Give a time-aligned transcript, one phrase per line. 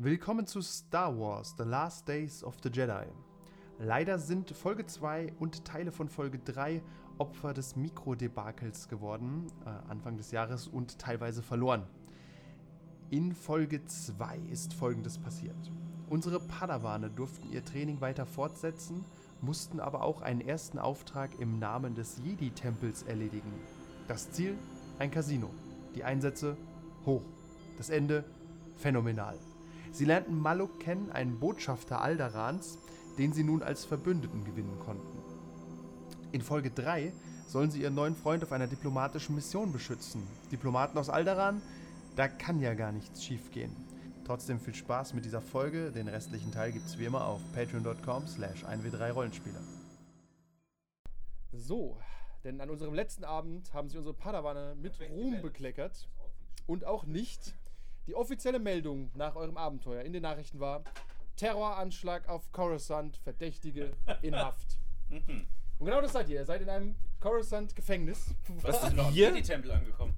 [0.00, 3.06] Willkommen zu Star Wars The Last Days of the Jedi.
[3.80, 6.80] Leider sind Folge 2 und Teile von Folge 3
[7.18, 11.82] Opfer des Mikrodebakels geworden, äh, Anfang des Jahres und teilweise verloren.
[13.10, 15.72] In Folge 2 ist folgendes passiert.
[16.08, 19.04] Unsere Padawane durften ihr Training weiter fortsetzen,
[19.40, 23.52] mussten aber auch einen ersten Auftrag im Namen des Jedi-Tempels erledigen.
[24.06, 24.56] Das Ziel?
[25.00, 25.50] Ein Casino.
[25.96, 26.56] Die Einsätze?
[27.04, 27.24] Hoch.
[27.78, 28.24] Das Ende?
[28.76, 29.36] Phänomenal.
[29.92, 32.78] Sie lernten Maluk kennen, einen Botschafter Alderans,
[33.18, 35.18] den sie nun als Verbündeten gewinnen konnten.
[36.32, 37.12] In Folge 3
[37.46, 40.22] sollen sie ihren neuen Freund auf einer diplomatischen Mission beschützen.
[40.52, 41.62] Diplomaten aus Alderan?
[42.16, 43.74] Da kann ja gar nichts schiefgehen.
[44.24, 45.90] Trotzdem viel Spaß mit dieser Folge.
[45.90, 49.62] Den restlichen Teil gibt's wie immer auf patreon.com slash 1w3rollenspieler.
[51.52, 51.96] So,
[52.44, 56.08] denn an unserem letzten Abend haben sie unsere Padawane mit Ruhm bekleckert.
[56.66, 57.54] Und auch nicht.
[58.08, 60.82] Die offizielle Meldung nach eurem Abenteuer in den Nachrichten war:
[61.36, 64.78] Terroranschlag auf Coruscant, Verdächtige in Haft.
[65.10, 66.40] Und genau das seid ihr.
[66.40, 68.34] Ihr seid in einem Coruscant-Gefängnis.
[68.62, 69.28] Was ist noch hier?
[69.28, 70.14] in die Tempel angekommen.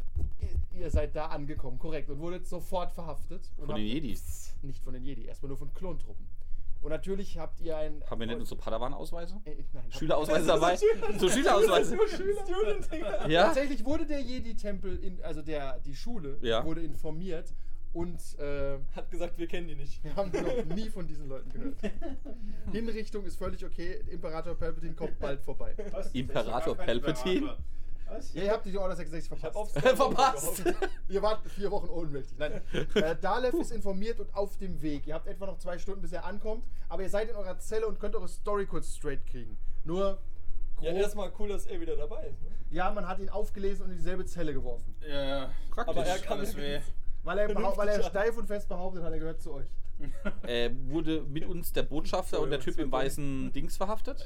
[0.72, 2.08] Ihr, ihr seid da angekommen, korrekt.
[2.10, 3.50] Und wurdet sofort verhaftet.
[3.58, 4.56] Von den Jedis.
[4.62, 6.26] Nicht von den Jedi, erstmal nur von Klontruppen.
[6.82, 8.02] Und natürlich habt ihr ein.
[8.08, 9.38] Haben wir nicht unsere Padawan-Ausweise?
[9.44, 10.76] Äh, nein, habt- Schülerausweise dabei?
[11.18, 11.98] So Schülerausweise.
[13.28, 13.46] Ja?
[13.46, 16.64] Tatsächlich wurde der Jedi-Tempel, in, also der, die Schule, Ja.
[16.64, 17.52] wurde informiert
[17.92, 20.02] und äh, Hat gesagt, wir kennen die nicht.
[20.04, 21.76] wir haben noch nie von diesen Leuten gehört.
[22.72, 24.00] Hinrichtung ist völlig okay.
[24.10, 25.74] Imperator Palpatine kommt bald vorbei.
[25.90, 26.12] Was?
[26.14, 27.36] Imperator Ich Palpatine?
[27.38, 27.64] Imperator.
[28.08, 28.34] Was?
[28.34, 29.76] Ja, ihr habt die Order 66 Ich hab verpasst.
[29.76, 30.64] aufs Verpasst.
[31.08, 32.38] Ihr wart vier Wochen ohnmächtig.
[32.38, 32.60] Nein.
[32.94, 35.06] Äh, Dalef ist informiert und auf dem Weg.
[35.06, 36.64] Ihr habt etwa noch zwei Stunden, bis er ankommt.
[36.88, 39.56] Aber ihr seid in eurer Zelle und könnt eure Story kurz straight kriegen.
[39.84, 40.20] Nur.
[40.80, 42.42] Ja, erstmal cool, dass er wieder dabei ist.
[42.42, 42.48] Ne?
[42.70, 44.94] ja, man hat ihn aufgelesen und in dieselbe Zelle geworfen.
[45.08, 45.96] Ja, Praktisch.
[45.96, 46.80] Aber er kann alles weh.
[47.22, 49.68] Weil er, weil er steif und fest behauptet hat, er gehört zu euch.
[50.44, 54.24] Äh, wurde mit uns der Botschafter und der Typ im weißen Dings verhaftet?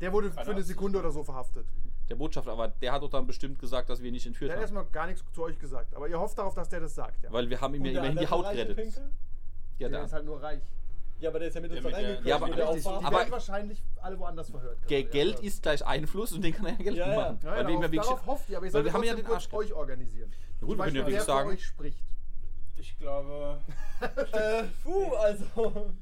[0.00, 0.62] Der wurde Keine für eine.
[0.62, 1.66] Sekunde oder so verhaftet.
[2.08, 4.56] Der Botschafter, aber der hat doch dann bestimmt gesagt, dass wir ihn nicht entführt Der
[4.56, 4.76] hat haben.
[4.76, 5.94] erstmal gar nichts zu euch gesagt.
[5.94, 7.22] Aber ihr hofft darauf, dass der das sagt.
[7.24, 7.32] Ja.
[7.32, 8.78] Weil wir haben ihm ja immerhin die Haut gerettet.
[9.78, 10.60] Ja, der der, ist halt nur reich.
[11.20, 12.28] Ja, aber der ist ja mit Der uns mit da der- reingekommen.
[12.28, 14.86] Ja, aber- der Richtig, die aber- werden wahrscheinlich alle woanders verhört.
[14.86, 15.46] Ge gerade, Geld ja.
[15.46, 17.16] ist gleich Einfluss und den kann er ja Geld Ja, ja.
[17.16, 17.38] machen.
[17.42, 18.98] Ja, Weil wir ihm darauf, ja wirklich- darauf hofft ihr, aber ihr weil solltet wir
[18.98, 20.32] haben ja den Arsch euch organisieren.
[20.60, 21.98] Gut, wir können ja wirklich sagen- euch spricht.
[22.76, 23.60] Ich glaube.
[24.32, 25.92] Äh, puh, also.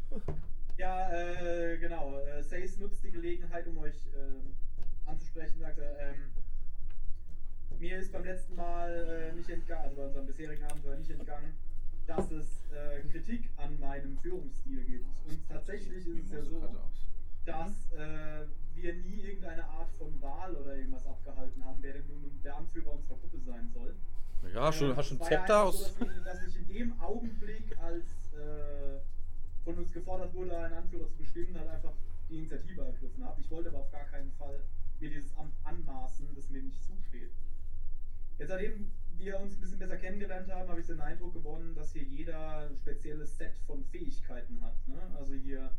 [0.76, 2.18] Ja, äh, genau.
[2.20, 4.56] Äh, Sace nutzt die Gelegenheit, um euch ähm,
[5.06, 5.60] anzusprechen.
[5.60, 6.32] Sagt er, ähm,
[7.78, 11.54] mir ist beim letzten Mal äh, nicht entgangen, also bei unserem bisherigen Abenteuer nicht entgangen,
[12.06, 15.06] dass es äh, Kritik an meinem Führungsstil gibt.
[15.28, 16.62] Und tatsächlich ist es ja so,
[17.44, 22.40] dass äh, wir nie irgendeine Art von Wahl oder irgendwas abgehalten haben, wer denn nun
[22.42, 23.94] der Anführer unserer Gruppe sein soll.
[24.54, 25.94] Ja, schon, Äh, hast schon es war ja Zepter aus.
[25.98, 29.00] So, dass, ich, dass ich in dem Augenblick, als äh,
[29.64, 31.92] von uns gefordert wurde, einen Anführer zu bestimmen, halt einfach
[32.28, 33.41] die Initiative ergriffen habe.
[33.41, 34.60] Ich wollte aber auf gar keinen Fall
[35.00, 37.31] mir dieses Amt anmaßen, das mir nicht zusteht.
[38.38, 41.92] Jetzt, seitdem wir uns ein bisschen besser kennengelernt haben, habe ich den Eindruck gewonnen, dass
[41.92, 44.76] hier jeder ein spezielles Set von Fähigkeiten hat.
[44.88, 44.98] Ne?
[45.16, 45.70] Also hier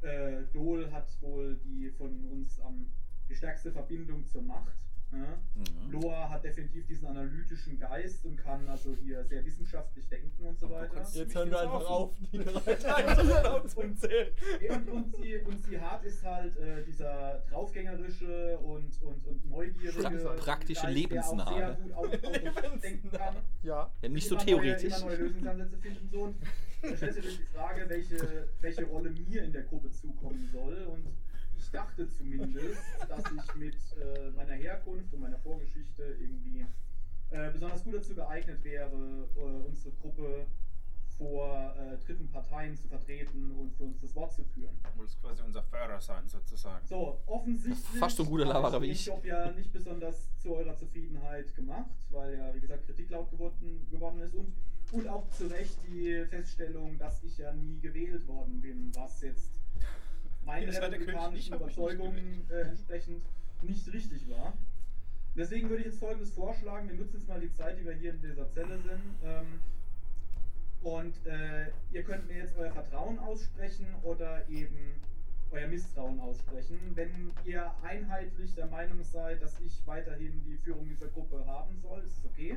[0.00, 2.86] äh, Dol hat wohl die von uns am
[3.28, 4.76] die stärkste Verbindung zur Macht.
[5.12, 5.38] Ne?
[5.54, 5.92] Mhm.
[5.92, 10.66] Loa hat definitiv diesen analytischen Geist und kann also hier sehr wissenschaftlich denken und so
[10.66, 11.04] Und weiter.
[11.12, 14.28] Jetzt hören wir einfach auf, die drei aufzuzählen.
[14.70, 20.00] Und, und, sie, und sie hart ist halt äh, dieser draufgängerische und, und, und neugierige
[20.00, 21.56] Pra- praktische Geist, Lebensnahe.
[21.58, 23.36] Der auch sehr gut auf, auf denken kann.
[23.62, 23.92] Ja.
[24.00, 24.92] Ja, nicht so theoretisch.
[24.92, 26.22] Neue, immer neue Lösungsansätze finden so.
[26.22, 26.36] Und
[26.82, 30.82] da stellt sich die Frage, welche, welche Rolle mir in der Gruppe zukommen soll.
[30.90, 31.04] Und
[31.62, 36.66] ich dachte zumindest, dass ich mit äh, meiner Herkunft und meiner Vorgeschichte irgendwie
[37.30, 40.46] äh, besonders gut dazu geeignet wäre, äh, unsere Gruppe
[41.16, 44.76] vor äh, dritten Parteien zu vertreten und für uns das Wort zu führen.
[44.82, 46.86] Du wolltest quasi unser Führer sein, sozusagen.
[46.86, 48.00] So, offensichtlich.
[48.00, 49.06] Fast so ein guter habe Laberer wie ich.
[49.06, 53.86] Job ja nicht besonders zu eurer Zufriedenheit gemacht, weil ja, wie gesagt, Kritik laut geworden,
[53.90, 54.52] geworden ist und,
[54.92, 59.61] und auch zu Recht die Feststellung, dass ich ja nie gewählt worden bin, was jetzt
[60.44, 63.22] meinen ich republikanischen Überzeugungen äh, entsprechend
[63.62, 64.52] nicht richtig war.
[65.36, 68.12] Deswegen würde ich jetzt folgendes vorschlagen: Wir nutzen jetzt mal die Zeit, die wir hier
[68.12, 69.02] in dieser Zelle sind.
[69.24, 69.60] Ähm,
[70.82, 75.00] und äh, ihr könnt mir jetzt euer Vertrauen aussprechen oder eben
[75.52, 76.78] euer Misstrauen aussprechen.
[76.94, 82.00] Wenn ihr einheitlich der Meinung seid, dass ich weiterhin die Führung dieser Gruppe haben soll,
[82.00, 82.56] ist es okay.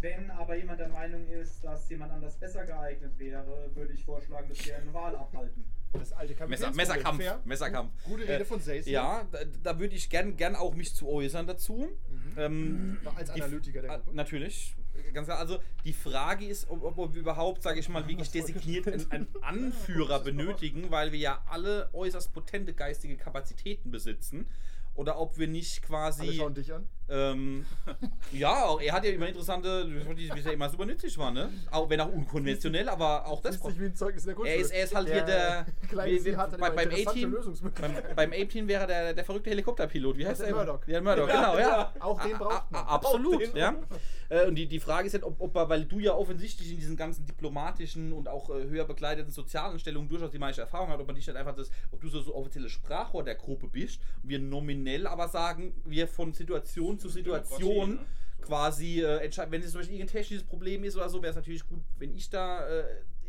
[0.00, 4.48] Wenn aber jemand der Meinung ist, dass jemand anders besser geeignet wäre, würde ich vorschlagen,
[4.48, 5.62] dass wir eine Wahl abhalten.
[5.92, 6.70] Das alte Messer.
[6.72, 7.20] Messerkampf.
[7.20, 7.40] Fair.
[7.44, 7.92] Messerkampf.
[8.04, 8.86] Gute Rede Äh, von Sace.
[8.88, 11.88] Ja, da, da würde ich gern, gern auch mich zu äußern dazu.
[12.08, 12.32] Mhm.
[12.38, 14.16] Ähm, Als die- Analytiker der Ah, Gruppe.
[14.16, 14.76] Natürlich.
[15.12, 18.86] Ganz klar, also die Frage ist, ob, ob wir überhaupt, sage ich mal, wirklich designiert
[18.86, 24.46] einen, einen Anführer benötigen, weil wir ja alle äußerst potente geistige Kapazitäten besitzen.
[24.94, 26.32] Oder ob wir nicht Alle quasi.
[26.34, 26.86] schauen dich an.
[27.08, 27.64] Ähm,
[28.32, 31.50] ja, er hat ja immer interessante, wie er immer super nützlich war, ne?
[31.70, 33.60] Auch wenn auch unkonventionell, aber auch das.
[33.60, 34.46] Dich wie ein Zeugnis in der.
[34.46, 35.66] Er ist, er ist halt hier der.
[35.88, 37.36] Kleine wie- hat bei, beim A-Team.
[37.80, 38.32] Beim, beim
[38.68, 40.18] wäre der, der verrückte Helikopterpilot.
[40.18, 40.48] Wie heißt der?
[40.48, 40.86] der Murdoch.
[40.86, 41.92] Ja, Murdoch, genau, ja.
[41.98, 42.80] Auch den A- braucht man.
[42.84, 43.74] a- Absolut, ja.
[44.28, 46.76] Äh, Und die, die Frage ist halt, ob, ob er, weil du ja offensichtlich in
[46.76, 51.00] diesen ganzen diplomatischen und auch äh, höher bekleideten sozialen Stellungen durchaus die meiste Erfahrung hat,
[51.00, 54.00] ob man dich halt einfach das, ob du so, so offizielle Sprachrohr der Gruppe bist
[54.22, 54.38] wir
[54.80, 58.06] nominell aber sagen, wir von Situation zu Situation ne?
[58.40, 61.36] quasi äh, entscheiden, wenn es zum Beispiel irgendein technisches Problem ist oder so, wäre es
[61.36, 62.84] natürlich gut, wenn ich da äh,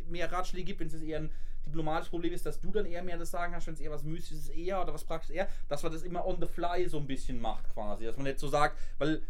[0.10, 1.32] mehr Ratschläge gebe, wenn es eher ein
[1.66, 4.04] diplomatisches Problem ist, dass du dann eher mehr das Sagen hast, wenn es eher was
[4.04, 7.08] Mystisches eher oder was Praktisches eher, dass man das immer on the fly so ein
[7.08, 9.22] bisschen macht quasi, dass man nicht so sagt, weil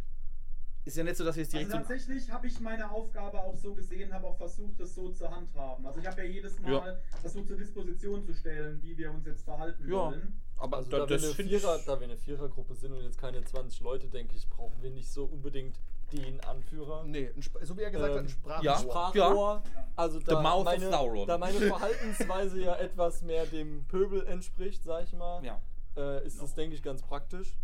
[0.83, 3.39] ist ja nicht so, dass wir jetzt Also direkt so tatsächlich habe ich meine Aufgabe
[3.39, 5.86] auch so gesehen, habe auch versucht, das so zu handhaben.
[5.86, 7.19] Also ich habe ja jedes Mal Ja.
[7.22, 10.07] versucht zur Disposition zu stellen, wie wir uns jetzt verhalten Ja.
[10.07, 10.42] wollen.
[10.57, 13.80] aber Also da, da, wir Vierer, da wir eine Vierergruppe sind und jetzt keine 20
[13.81, 15.80] Leute, denke ich, brauchen wir nicht so unbedingt
[16.12, 17.04] den Anführer.
[17.06, 17.31] Nee,
[17.62, 18.63] so wie er gesagt hat, ein Ähm, Sprachrohr.
[18.63, 18.77] ja.
[18.80, 19.63] Sprachrohr.
[19.95, 20.89] Also da meine,
[21.25, 25.60] da meine Verhaltensweise ja etwas mehr dem Pöbel entspricht, sag ich mal, ja.
[25.95, 27.56] äh, ist es, denke ich, ganz praktisch,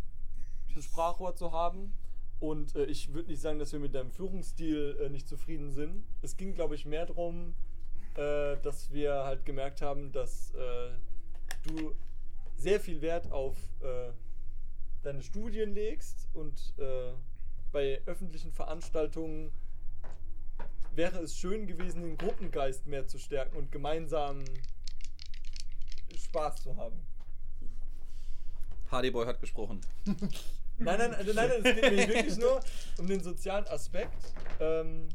[0.75, 1.93] ein Sprachrohr zu haben.
[2.39, 6.03] Und äh, ich würde nicht sagen, dass wir mit deinem Führungsstil äh, nicht zufrieden sind.
[6.21, 7.55] Es ging, glaube ich, mehr darum,
[8.15, 10.89] äh, dass wir halt gemerkt haben, dass äh,
[11.67, 11.95] du
[12.55, 14.11] sehr viel Wert auf äh,
[15.03, 17.13] deine Studien legst und äh,
[17.71, 19.51] bei öffentlichen Veranstaltungen
[20.93, 24.43] wäre es schön gewesen, den Gruppengeist mehr zu stärken und gemeinsam
[26.15, 26.99] Spaß zu haben.
[28.89, 29.81] Hardyboy hat gesprochen.
[30.79, 32.59] Nein, nein, nein, nein, nein, es geht mir wirklich nur
[32.97, 35.09] um den sozialen Aspekt ähm,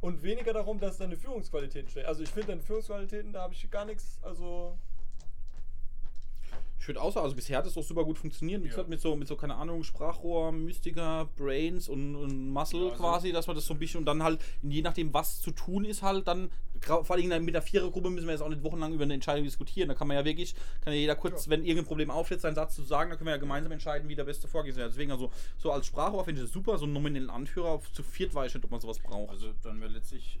[0.00, 2.06] und weniger darum, dass deine Führungsqualitäten stehen.
[2.06, 4.78] Also ich finde deine Führungsqualitäten, da habe ich gar nichts, also
[6.96, 8.62] Auch sagen, also bisher hat es doch super gut funktioniert.
[8.62, 8.70] Wie Ja.
[8.70, 12.96] gesagt, mit so, mit so, keine Ahnung, Sprachrohr, Mystiker, Brains und, und Muscle Ja, also-
[13.02, 15.84] quasi, dass man das so ein bisschen und dann halt, je nachdem, was zu tun
[15.84, 19.04] ist, halt dann, vor allem mit der Vierergruppe müssen wir jetzt auch nicht wochenlang über
[19.04, 19.88] eine Entscheidung diskutieren.
[19.88, 22.74] Da kann man ja wirklich, kann ja jeder kurz, wenn irgendein Problem auftritt, seinen Satz
[22.74, 24.78] zu sagen, dann können wir ja gemeinsam entscheiden, wie der beste Vorgehen ist.
[24.78, 28.34] Deswegen, also, so als Sprachrohr finde ich das super, so einen nominellen Anführer, zu viert
[28.34, 29.30] weiß ich nicht, ob man sowas braucht.
[29.30, 30.38] Also dann wäre letztlich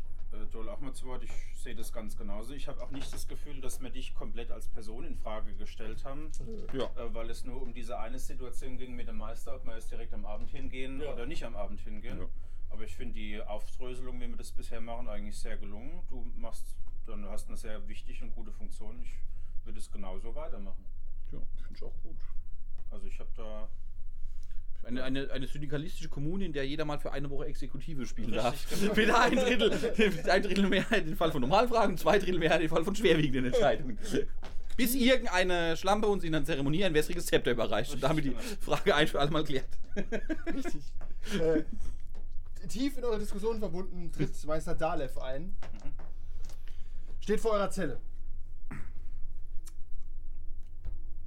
[0.52, 1.22] Joel auch mal zu Wort.
[1.24, 2.52] Ich sehe das ganz genauso.
[2.54, 6.04] Ich habe auch nicht das Gefühl, dass wir dich komplett als Person in Frage gestellt
[6.04, 6.30] haben,
[6.72, 6.84] ja.
[6.84, 9.90] äh, weil es nur um diese eine Situation ging mit dem Meister, ob wir jetzt
[9.90, 11.12] direkt am Abend hingehen Ja.
[11.12, 12.18] oder nicht am Abend hingehen.
[12.18, 12.26] Ja.
[12.70, 16.02] Aber ich finde die Aufdröselung, wie wir das bisher machen, eigentlich sehr gelungen.
[16.08, 16.76] Du machst,
[17.06, 19.00] dann hast eine sehr wichtige und gute Funktion.
[19.02, 19.14] Ich
[19.64, 20.84] würde es genauso weitermachen.
[21.32, 22.16] ja finde ich auch gut.
[22.90, 23.68] Also ich habe da
[24.84, 28.54] Eine, eine, eine syndikalistische Kommune, in der jeder mal für eine Woche Exekutive spielen darf.
[28.54, 28.94] Richtig, genau.
[28.94, 32.70] Mit ein Drittel, ein Drittel Mehrheit im Fall von normalen Fragen, zwei Drittel Mehrheit im
[32.70, 33.98] Fall von schwerwiegenden Entscheidungen.
[34.78, 38.94] Bis irgendeine Schlampe uns in einer Zeremonie ein wässriges Zepter überreicht und damit die Frage
[38.94, 39.68] ein für alle Mal klärt.
[40.54, 40.82] Richtig.
[41.40, 41.64] äh,
[42.68, 45.54] tief in eure Diskussion verbunden tritt Meister Dalev ein.
[47.20, 48.00] Steht vor eurer Zelle.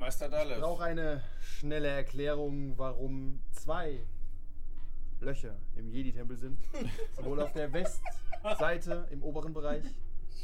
[0.01, 0.59] Meister Ich Dalev.
[0.59, 4.00] brauche eine schnelle Erklärung, warum zwei
[5.19, 6.57] Löcher im Jedi-Tempel sind.
[7.15, 9.83] Sowohl auf der Westseite im oberen Bereich,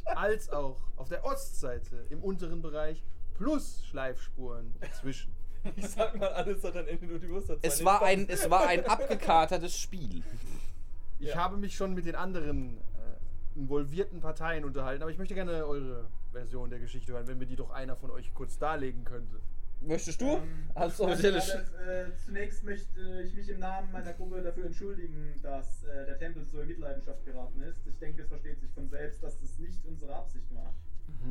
[0.05, 3.03] als auch auf der Ostseite im unteren Bereich,
[3.33, 5.31] plus Schleifspuren zwischen.
[5.75, 8.67] ich sag mal, alles hat ein Ende, nur die Wurst Es war, ein, es war
[8.67, 10.21] ein abgekatertes Spiel.
[11.19, 11.35] Ich Ja.
[11.37, 16.05] habe mich schon mit den anderen äh, involvierten Parteien unterhalten, aber ich möchte gerne eure
[16.31, 19.39] Version der Geschichte hören, wenn mir die doch einer von euch kurz darlegen könnte.
[19.81, 20.37] Möchtest du?
[20.37, 25.39] Ähm, Als Also, offizielle äh, zunächst möchte ich mich im Namen meiner Gruppe dafür entschuldigen,
[25.41, 27.85] dass äh, der Tempel so in Mitleidenschaft geraten ist.
[27.85, 30.73] Ich denke, es versteht sich von selbst, dass das nicht unsere Absicht war.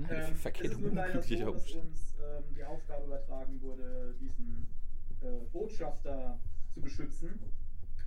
[0.08, 4.14] Eine Ähm, es verkehrte ist nun leider so, dass uns ähm, die Aufgabe übertragen wurde,
[4.20, 4.68] diesen
[5.22, 6.38] äh, Botschafter
[6.72, 7.40] zu beschützen,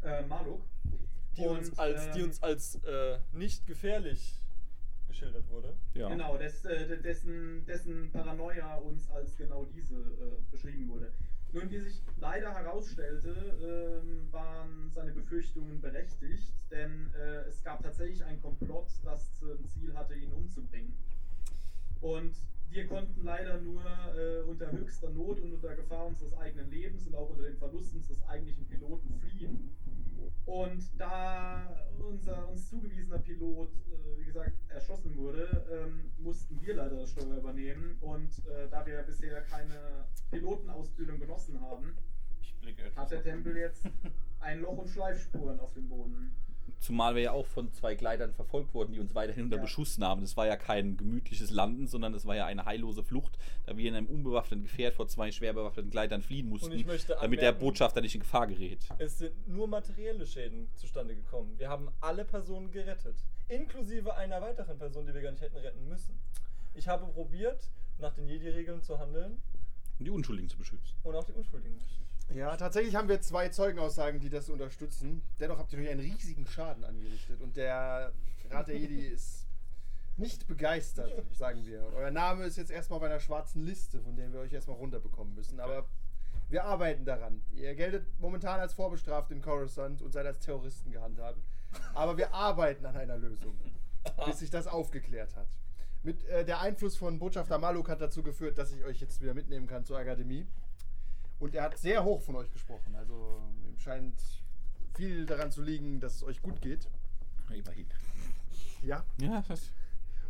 [0.04, 0.62] äh, Maluk.
[1.36, 4.42] die uns als, die ähm, uns als äh, nicht gefährlich
[5.10, 5.76] geschildert wurde.
[5.94, 6.08] Ja.
[6.08, 11.12] Genau, des, äh, de- dessen, dessen Paranoia uns als genau diese äh, beschrieben wurde.
[11.52, 18.24] Nun, wie sich leider herausstellte, ähm, waren seine Befürchtungen berechtigt, denn äh, es gab tatsächlich
[18.24, 20.94] einen Komplott, das zum Ziel hatte, ihn umzubringen.
[22.02, 22.32] Und
[22.70, 27.16] wir konnten leider nur äh, unter höchster Not und unter Gefahr unseres eigenen Lebens und
[27.16, 29.74] auch unter dem Verlust unseres eigentlichen Piloten fliehen.
[30.46, 36.98] Und da unser uns zugewiesener Pilot, äh, wie gesagt, erschossen wurde, ähm, mussten wir leider
[36.98, 37.98] das Steuer übernehmen.
[38.02, 41.96] Und äh, da wir bisher keine Pilotenausbildung genossen haben,
[42.96, 43.88] hat der Tempel jetzt
[44.40, 46.36] ein Loch und Schleifspuren auf dem Boden.
[46.80, 49.62] Zumal wir ja auch von zwei Gleitern verfolgt wurden, die uns weiterhin unter Ja.
[49.62, 50.22] Beschuss nahmen.
[50.22, 53.88] Das war ja kein gemütliches Landen, sondern es war ja eine heillose Flucht, da wir
[53.90, 57.50] in einem unbewaffneten Gefährt vor zwei schwer bewaffneten Gleitern fliehen mussten, ich möchte damit der
[57.50, 58.80] anmerken- Botschafter nicht in Gefahr gerät.
[58.98, 61.54] Es sind nur materielle Schäden zustande gekommen.
[61.58, 63.16] Wir haben alle Personen gerettet.
[63.48, 66.20] Inklusive einer weiteren Person, die wir gar nicht hätten retten müssen.
[66.76, 69.42] Ich habe probiert, nach den Jedi-Regeln zu handeln
[70.00, 70.96] Um die Unschuldigen zu beschützen.
[71.04, 71.80] und auch die Unschuldigen.
[72.34, 75.24] Ja, tatsächlich haben wir zwei Zeugenaussagen, die das unterstützen.
[75.40, 77.42] Dennoch habt ihr euch einen riesigen Schaden angerichtet.
[77.42, 78.14] Und der
[78.52, 79.48] Rat der Jedi ist
[80.18, 81.92] nicht begeistert, sagen wir.
[81.96, 85.34] Euer Name ist jetzt erstmal auf einer schwarzen Liste, von der wir euch erstmal runterbekommen
[85.34, 85.60] müssen.
[85.60, 85.88] Aber
[86.50, 87.42] wir arbeiten daran.
[87.52, 91.40] Ihr geltet momentan als vorbestraft in Coruscant und seid als Terroristen gehandhabt.
[91.94, 93.60] Aber wir arbeiten an einer Lösung,
[94.26, 95.48] bis sich das aufgeklärt hat.
[96.02, 99.34] Mit äh, der Einfluss von Botschafter Maluk hat dazu geführt, dass ich euch jetzt wieder
[99.34, 100.48] mitnehmen kann zur Akademie.
[101.40, 102.96] Und er hat sehr hoch von euch gesprochen.
[102.96, 104.22] Also ihm scheint
[104.96, 106.90] viel daran zu liegen, dass es euch gut geht.
[107.50, 107.88] Immerhin.
[108.84, 109.04] Ja.
[109.20, 109.72] Ja, das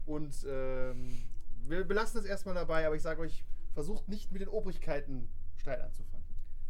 [0.05, 1.27] Und ähm,
[1.63, 5.81] wir belassen es erstmal dabei, aber ich sage euch, versucht nicht mit den Obrigkeiten Streit
[5.81, 6.25] anzufangen.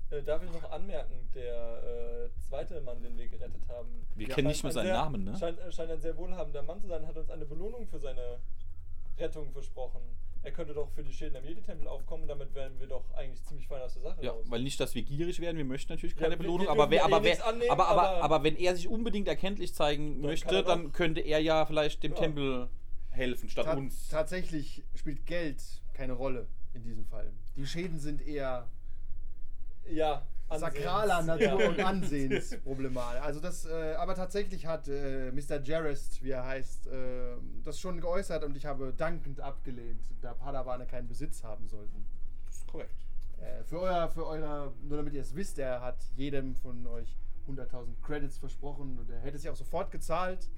[0.10, 4.08] Äh, darf ich noch anmerken, der äh, zweite Mann, den wir gerettet haben.
[4.16, 5.38] wir Ja, kennen nicht mehr ein seinen sehr, Namen, ne?
[5.38, 8.40] Scheint, äh, scheint ein sehr wohlhabender Mann zu sein, hat uns eine Belohnung für seine
[9.18, 10.02] Rettung versprochen.
[10.42, 13.68] Er könnte doch für die Schäden am Jedi-Tempel aufkommen, damit wären wir doch eigentlich ziemlich
[13.68, 14.46] fein aus der Sache Ja, raus.
[14.50, 17.22] weil nicht, dass wir gierig werden, wir möchten natürlich keine Ja, Belohnung, aber, wer, aber,
[17.24, 20.64] wer, annehmen, aber, aber, aber- aber wenn er sich unbedingt erkenntlich zeigen kann möchte, er
[20.64, 22.18] dann könnte er ja vielleicht dem Ja.
[22.20, 22.70] Tempel
[23.10, 24.08] helfen, statt Ta uns.
[24.08, 25.62] Tatsächlich spielt Geld
[25.94, 27.34] keine Rolle in diesem Fall.
[27.58, 28.70] Die Schäden sind eher
[29.92, 30.74] ja, Ansehens.
[30.76, 31.70] sakraler Natur Ja.
[31.70, 33.22] und Ansehensproblematik.
[33.24, 35.62] Also das, äh, aber tatsächlich hat äh, Mr.
[35.62, 40.86] Jarrest, wie er heißt, äh, das schon geäußert und ich habe dankend abgelehnt, da Padawane
[40.86, 42.06] keinen Besitz haben sollten.
[42.46, 43.06] Das ist korrekt.
[43.38, 47.18] Äh, für euer, für eure, nur damit ihr es wisst, er hat jedem von euch
[47.48, 50.50] 100.000 Credits versprochen und er hätte sie auch sofort gezahlt.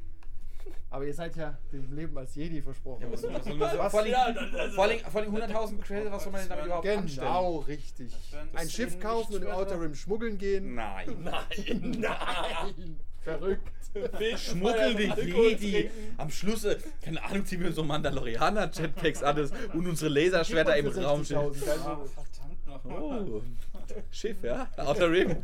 [0.89, 3.05] Aber ihr seid ja dem Leben als Jedi versprochen.
[3.09, 4.33] was soll man so- Was- vor allem, Ja,
[4.75, 7.27] vor allem, vor allem 100.000 Credits, was soll man denn damit überhaupt anstellen?
[7.27, 8.13] Genau, richtig.
[8.53, 10.75] Ein Schiff kaufen und im Outer Rim schmuggeln gehen.
[10.75, 11.15] Nein.
[11.23, 12.99] Nein, Nein!
[13.21, 13.71] Verrückt.
[14.37, 15.89] Schmuggeln die Alkohol Jedi.
[16.17, 21.21] Am Schluss, äh, keine Ahnung, ziehen wir so Mandalorianer-Jetpacks alles und unsere Laserschwerter im Raum
[21.21, 21.53] 60.000, stehen.
[21.55, 23.23] verdammt nochmal.
[23.29, 23.41] Oh.
[24.09, 24.67] Schiff, ja?
[24.77, 25.35] Outer Rim.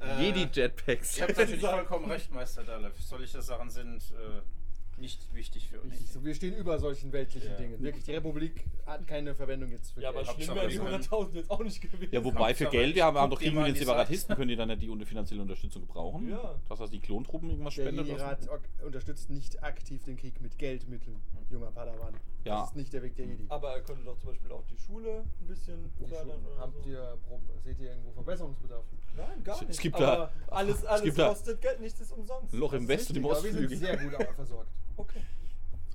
[0.00, 1.16] Äh, Jedi-Jetpacks.
[1.16, 2.98] Ich habe natürlich vollkommen recht, Meister Dalef.
[3.00, 5.92] Solche Sachen sind äh, nicht wichtig für uns.
[5.92, 7.56] Richtig, so, wir stehen über solchen weltlichen Ja.
[7.56, 7.82] Dingen.
[7.82, 10.34] Wirklich, die Republik hat keine Verwendung jetzt für Ja, aber Geld.
[10.34, 12.08] schlimm Hauptsache, wären die wir können- 100.000 jetzt auch nicht gewesen.
[12.14, 14.68] Ja, wobei für Geld, wir haben, haben doch in den die Separatisten, können die dann
[14.68, 16.28] nicht die unter finanzielle Unterstützung gebrauchen?
[16.28, 16.54] Ja.
[16.68, 18.06] Das, was die Klontruppen irgendwas Der spendet?
[18.06, 18.24] oder so?
[18.24, 21.16] Jedi-Rat ok- unterstützt nicht aktiv den Krieg mit Geldmitteln,
[21.50, 22.14] junger Padawan.
[22.44, 22.60] Ja.
[22.60, 23.44] Das ist nicht der Weg der Jedi.
[23.48, 26.82] Aber er könnte doch zum Beispiel auch die Schule ein bisschen Die fördern oder Habt
[26.82, 26.88] so.
[26.88, 27.18] ihr,
[27.62, 28.84] seht ihr irgendwo Verbesserungsbedarf?
[29.16, 29.80] Nein, gar Es- es nicht.
[29.82, 32.54] gibt aber da- alles, es alles gibt da- kostet Geld, nichts ist umsonst.
[32.54, 34.70] Loch im Westen im aber wir sind sehr gut versorgt.
[34.96, 35.20] Okay.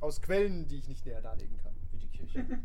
[0.02, 1.74] Aus Quellen, die ich nicht näher darlegen kann.
[1.92, 2.46] Wie die Kirche.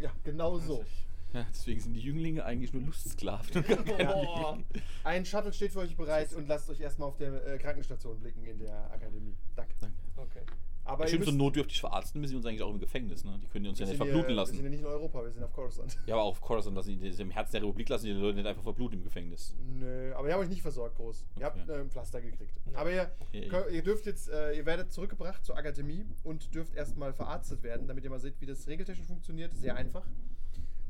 [0.00, 0.84] Ja, genau so.
[1.32, 3.64] Ja, deswegen sind die Jünglinge eigentlich nur Lustsklaven.
[3.68, 4.64] Jedi.
[5.02, 8.44] Ein Shuttle steht für euch bereit und lasst euch erstmal auf der äh, Krankenstation blicken
[8.44, 9.34] in der Akademie.
[9.56, 9.74] Danke.
[9.80, 9.96] Danke.
[10.16, 10.42] Okay.
[10.84, 13.38] Aber ihr Stimmt, so notdürftig verarzten müssen sie uns eigentlich auch im Gefängnis, ne?
[13.42, 14.70] Die können die uns ja nicht verbluten hier, Wir sind ja lassen.
[14.70, 15.98] nicht in Europa, wir sind auf Coruscant.
[16.06, 18.36] Ja, aber auch auf Coruscant lassen die, die im Herzen der Republik lassen die Leute
[18.38, 19.54] nicht einfach verbluten im Gefängnis.
[19.78, 21.26] Nö, aber wir haben euch nicht versorgt, groß.
[21.38, 21.70] Ihr habt Okay.
[21.78, 22.54] äh, ein Pflaster gekriegt.
[22.72, 22.78] Ja.
[22.78, 27.12] Aber ihr, Ja, ihr dürft jetzt, äh, ihr werdet zurückgebracht zur Akademie und dürft erstmal
[27.12, 29.54] verarztet werden, damit ihr mal seht, wie das regeltechnisch funktioniert.
[29.54, 30.06] Sehr einfach.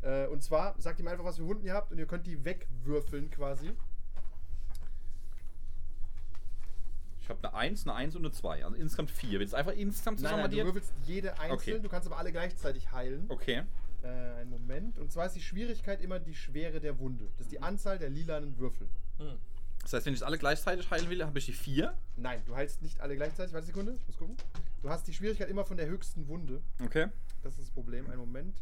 [0.03, 2.43] Äh, und zwar sagt ihm einfach, was für Wunden ihr habt und ihr könnt die
[2.45, 3.73] wegwürfeln quasi.
[7.31, 8.65] Ich habe eine 1, eine 1 und eine 2.
[8.65, 9.39] Also insgesamt 4.
[9.39, 11.79] Wenn es einfach insgesamt Nein, nein, du zusammen würfelst jede einzeln, Okay.
[11.81, 13.27] du kannst aber alle gleichzeitig heilen.
[13.29, 13.63] Okay.
[14.03, 14.99] Äh, einen Moment.
[14.99, 17.27] Und zwar ist die Schwierigkeit immer die Schwere der Wunde.
[17.39, 18.89] Das ist die Anzahl der lilanen Würfel.
[19.19, 19.37] Hm.
[19.83, 21.97] Das heißt, wenn ich alle gleichzeitig heilen will, habe ich die 4.
[22.17, 23.53] Nein, du heilst nicht alle gleichzeitig.
[23.55, 24.37] Warte eine Sekunde, ich muss gucken.
[24.83, 26.61] Du hast die Schwierigkeit immer von der höchsten Wunde.
[26.85, 27.07] Okay.
[27.43, 28.07] Das ist das Problem.
[28.11, 28.57] Einen Moment.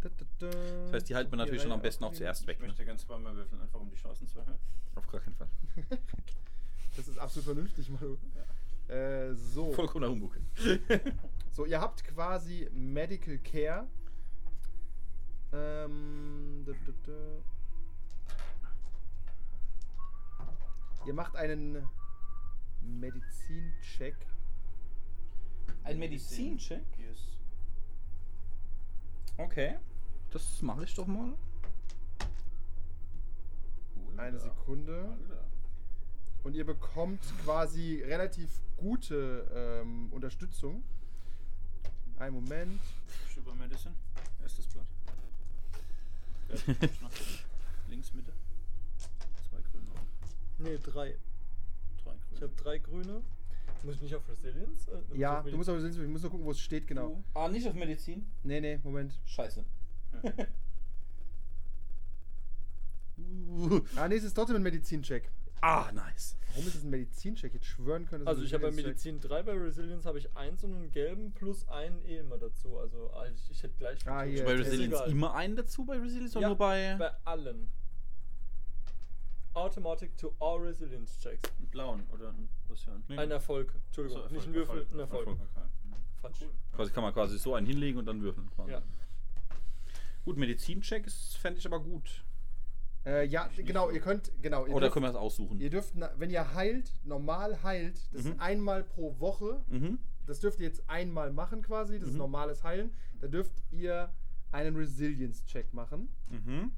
[0.00, 0.50] Da, da, da.
[0.86, 2.56] Das heißt, die halten wir natürlich schon am besten auch zuerst weg.
[2.56, 2.68] Ich Ne?
[2.68, 4.58] möchte ganz zweimal würfeln, einfach um die Chancen zu erhöhen.
[4.94, 5.48] Auf gar keinen Fall.
[6.98, 8.16] Das ist absolut vernünftig, Manu.
[8.88, 9.72] Äh, so.
[9.72, 10.36] Vollkommener Humbug.
[11.52, 13.86] So, ihr habt quasi Medical Care.
[15.52, 17.42] Ähm, da, da, da.
[21.06, 21.84] Ihr macht einen
[22.80, 24.14] Medizin-Check.
[25.84, 26.84] Ein Medizincheck?
[26.98, 27.38] Yes.
[29.36, 29.78] Okay.
[30.30, 31.34] Das mache ich doch mal.
[34.16, 34.42] Eine Ja.
[34.44, 35.16] Sekunde.
[36.44, 40.82] Und ihr bekommt quasi relativ gute ähm, Unterstützung.
[42.18, 42.80] Einen Moment.
[43.34, 43.94] Sugar Medicine.
[44.42, 44.86] Erstes Blatt.
[47.88, 48.32] Links Mitte.
[49.50, 49.86] Zwei grüne.
[50.58, 51.16] Nee, drei.
[52.02, 52.16] Drei grüne.
[52.34, 53.22] Ich habe drei grüne.
[53.82, 54.88] Muss ich nicht auf Resilience?
[54.88, 57.22] Äh, Ja, auf du musst aber, ich muss nur gucken, wo es steht, genau.
[57.34, 58.26] Ah, nicht auf Medizin?
[58.42, 59.18] Nee, nee, Moment.
[59.26, 59.64] Scheiße.
[63.96, 65.28] Ah, nee, es ist trotzdem ein Medizincheck.
[65.60, 66.36] Ah, nice.
[66.50, 67.52] Warum ist es ein Medizincheck?
[67.54, 68.74] Jetzt schwören können, es Also ich habe bei.
[68.74, 72.78] Medizin 3, bei Resilience habe ich eins und einen gelben plus einen eh immer dazu.
[72.78, 74.06] Also ah, ich, ich hätte gleich.
[74.06, 74.44] Ah, hier.
[74.44, 76.96] bei Resilience immer einen dazu bei Resilience oder Ja, nur bei.
[76.98, 77.70] Bei allen.
[79.54, 81.42] Automatic to all Resilience Checks.
[81.58, 83.02] Einen blauen oder ein, was für ein?
[83.08, 83.18] Nee.
[83.18, 83.74] Ein Erfolg.
[83.86, 85.28] Entschuldigung, Achso, nicht ein Würfel, ein Erfolg.
[85.28, 85.38] Okay.
[85.84, 85.94] Mhm.
[86.20, 86.44] Falsch.
[86.74, 88.48] Quasi kann man quasi so einen hinlegen und dann würfeln.
[88.50, 88.72] Quasi.
[88.72, 88.82] Ja.
[90.24, 92.24] Gut, Medizincheck ist- fände ich aber gut.
[93.06, 94.66] Äh, ja, genau, ihr könnt, genau.
[94.66, 95.60] Ihr Oder dürft, können wir das aussuchen?
[95.60, 98.30] ihr dürft, wenn ihr heilt, normal heilt, das Mhm.
[98.32, 99.62] ist einmal pro Woche.
[99.68, 99.98] Mhm.
[100.26, 102.18] Das dürft ihr jetzt einmal machen quasi, das ist Mhm.
[102.18, 102.92] normales Heilen.
[103.20, 104.12] Da dürft ihr
[104.50, 106.08] einen Resilience-Check machen.
[106.28, 106.72] Mhm.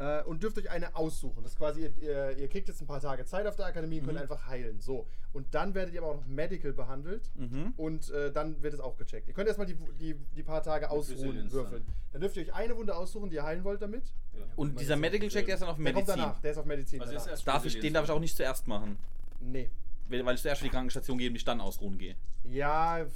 [0.00, 1.42] Äh, und dürft euch eine aussuchen.
[1.42, 3.98] Das ist quasi, ihr, ihr, ihr kriegt jetzt ein paar Tage Zeit auf der Akademie
[4.00, 4.22] und könnt Mhm.
[4.22, 4.80] einfach heilen.
[4.80, 5.06] So.
[5.34, 7.30] Und dann werdet ihr aber auch noch Medical behandelt.
[7.34, 7.74] Mhm.
[7.76, 9.28] Und äh, dann wird es auch gecheckt.
[9.28, 11.84] Ihr könnt erstmal die, die, die paar Tage ausruhen, würfeln.
[12.12, 14.04] Dann dürft ihr euch eine Wunde aussuchen, die ihr heilen wollt damit.
[14.32, 14.40] Ja.
[14.56, 16.06] Und dieser Medical Check, der ist dann auf Der Medizin.
[16.06, 17.02] kommt danach, der ist auf Medizin.
[17.02, 18.96] Also ist Darf ich, den darf ich auch nicht zuerst machen.
[19.38, 19.68] Nee.
[20.08, 22.16] Weil weil ich zuerst in die Krankenstation gehe und mich dann ausruhen gehe.
[22.44, 23.06] Ja,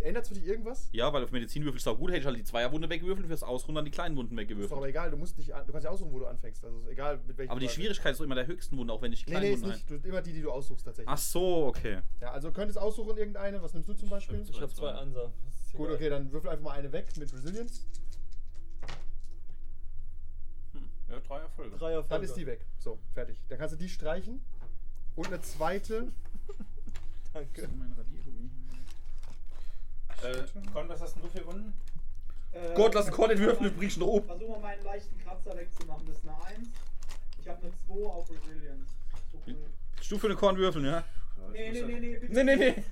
[0.00, 0.88] ändert für dich irgendwas?
[0.92, 2.10] Ja, weil auf Medizin würfelst du auch gut.
[2.10, 4.58] Hätte ich halt die Zweierwunde weggewürfelt, fürs Ausruhen dann die kleinen Wunden Ist doch aber
[4.58, 4.88] weggewürfelt.
[4.90, 6.64] egal, du musst nicht, an- du kannst ja aussuchen, wo du anfängst.
[6.64, 9.02] Also ist egal, mit welchem Aber die Schwierigkeit ist doch immer der höchsten Wunde, auch
[9.02, 10.04] wenn ich die Nee, kleinen nee, ist Wunden nicht.
[10.04, 11.08] Du, immer die, die du aussuchst tatsächlich.
[11.12, 12.00] Ach so, okay.
[12.20, 13.62] Ja, also könntest aussuchen irgendeine.
[13.62, 14.44] Was nimmst du zum Beispiel?
[14.48, 14.92] Ich habe zwei.
[14.92, 17.86] Das ist Gut, okay, dann würfel einfach mal eine weg mit Resilience.
[20.72, 20.88] Hm.
[21.10, 21.76] Ja, drei Erfolge.
[21.76, 22.08] Drei Erfolge.
[22.14, 22.66] Dann ist die weg.
[22.78, 23.40] So, fertig.
[23.48, 24.44] Dann kannst du die streichen.
[25.14, 26.08] Und eine zweite.
[27.32, 27.68] Danke.
[30.22, 31.72] Äh, Con, was hast denn du für Wunden?
[32.52, 34.24] Äh, Gott, lass den Korn nicht versuch würfeln, du bringst ihn um.
[34.24, 36.06] Versuch mal meinen leichten Kratzer wegzumachen.
[36.06, 36.68] Das ist eine 1.
[37.40, 38.90] Ich habe eine 2 auf Resilience.
[40.08, 41.02] Du für den Korn würfeln, ja?
[41.52, 42.32] Nee, nee, nee, nee, bitte.
[42.34, 42.84] Nee, nee, nee.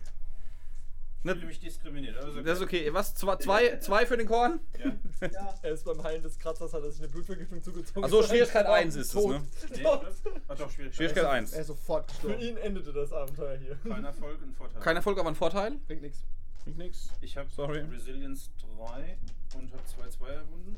[1.22, 2.16] Ich fühle mich diskriminiert.
[2.16, 2.88] Also Das ist okay.
[2.94, 3.14] Was?
[3.14, 4.58] Zwei, zwei, zwei für den Korn?
[4.78, 5.28] Ja.
[5.28, 8.04] Ja, Er ist beim Heilen des Kratzers, hat er sich eine Blutvergiftung zugezogen.
[8.04, 8.82] Achso, Ist Schwierigkeit gestorben.
[8.84, 9.42] 1 ist es, ne?
[9.76, 9.84] Nee.
[10.48, 10.94] Ach doch, Schwierigkeit.
[10.96, 11.52] Schwierigkeit Er 1.
[11.52, 12.40] ist sofort Für gestorben.
[12.42, 13.78] ihn endete das Abenteuer hier.
[13.86, 14.80] Kein Erfolg, ein Vorteil.
[14.80, 15.72] Kein Erfolg, aber ein Vorteil?
[15.86, 16.24] Bringt nichts.
[16.70, 17.08] Bringt nix.
[17.20, 17.80] Ich habe Sorry.
[17.80, 19.18] Resilience 3
[19.56, 20.76] und habe zwei Zweierwunden.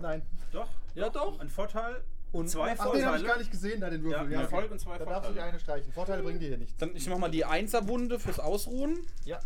[0.00, 0.22] Nein.
[0.50, 0.68] Doch.
[0.96, 1.38] Ja, doch.
[1.38, 3.18] Ein Vorteil Und zwei Ach, den habe Vorteile.
[3.18, 4.32] ich gar nicht gesehen, da den Würfel.
[4.32, 5.48] Ja, Ja, Erfolg und zwei Da darfst du die Vorteile.
[5.50, 5.92] eine streichen.
[5.92, 6.76] Vorteile bringen dir hier nichts.
[6.78, 8.98] Dann ich mach mal die Einserwunde fürs Ausruhen.
[9.24, 9.38] Ja.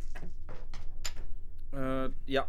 [1.74, 2.46] Äh, ja.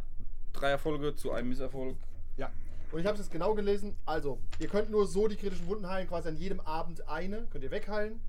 [0.54, 1.98] Drei Erfolge zu einem Misserfolg.
[2.38, 2.52] Ja.
[2.94, 3.98] Und ich habe es jetzt genau gelesen.
[4.06, 7.46] Also, ihr könnt nur so die kritischen Wunden heilen, quasi an jedem Abend eine.
[7.48, 8.22] Könnt ihr wegheilen.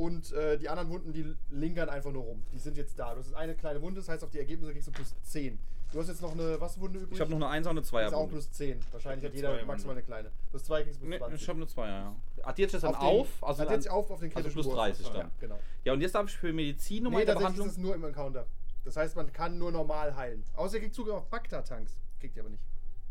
[0.00, 2.42] Und äh, die anderen Wunden, die lingern einfach nur rum.
[2.54, 3.12] Die sind jetzt da.
[3.12, 5.58] Du hast eine kleine Wunde, das heißt, auf die Ergebnisse kriegst du plus 10.
[5.92, 7.12] Du hast jetzt noch eine was Wunde übrig?
[7.16, 8.80] Ich habe noch eine Einser und eine Das ist auch plus 10.
[8.92, 10.32] Wahrscheinlich hat Eine jeder maximal eine kleine.
[10.48, 11.42] Plus 2 kriegst du plus Nee, 20.
[11.42, 12.44] ich habe eine Zweier, ja.
[12.44, 13.28] Addiert das dann den- auf?
[13.42, 14.74] Also, addiert dann, sich auf auf den also kritischen plus Wurf.
[14.76, 15.16] 30 dann.
[15.16, 15.58] Ja, genau.
[15.84, 17.66] Ja, und jetzt darf ich für Medizin und Nee, tatsächlich Behandlung.
[17.66, 18.46] ist es nur im Encounter.
[18.84, 20.44] Das heißt, man kann nur normal heilen.
[20.54, 21.98] Außer ihr kriegt Zugriff auf Bakta-Tanks.
[22.20, 22.62] Kriegt ihr aber nicht.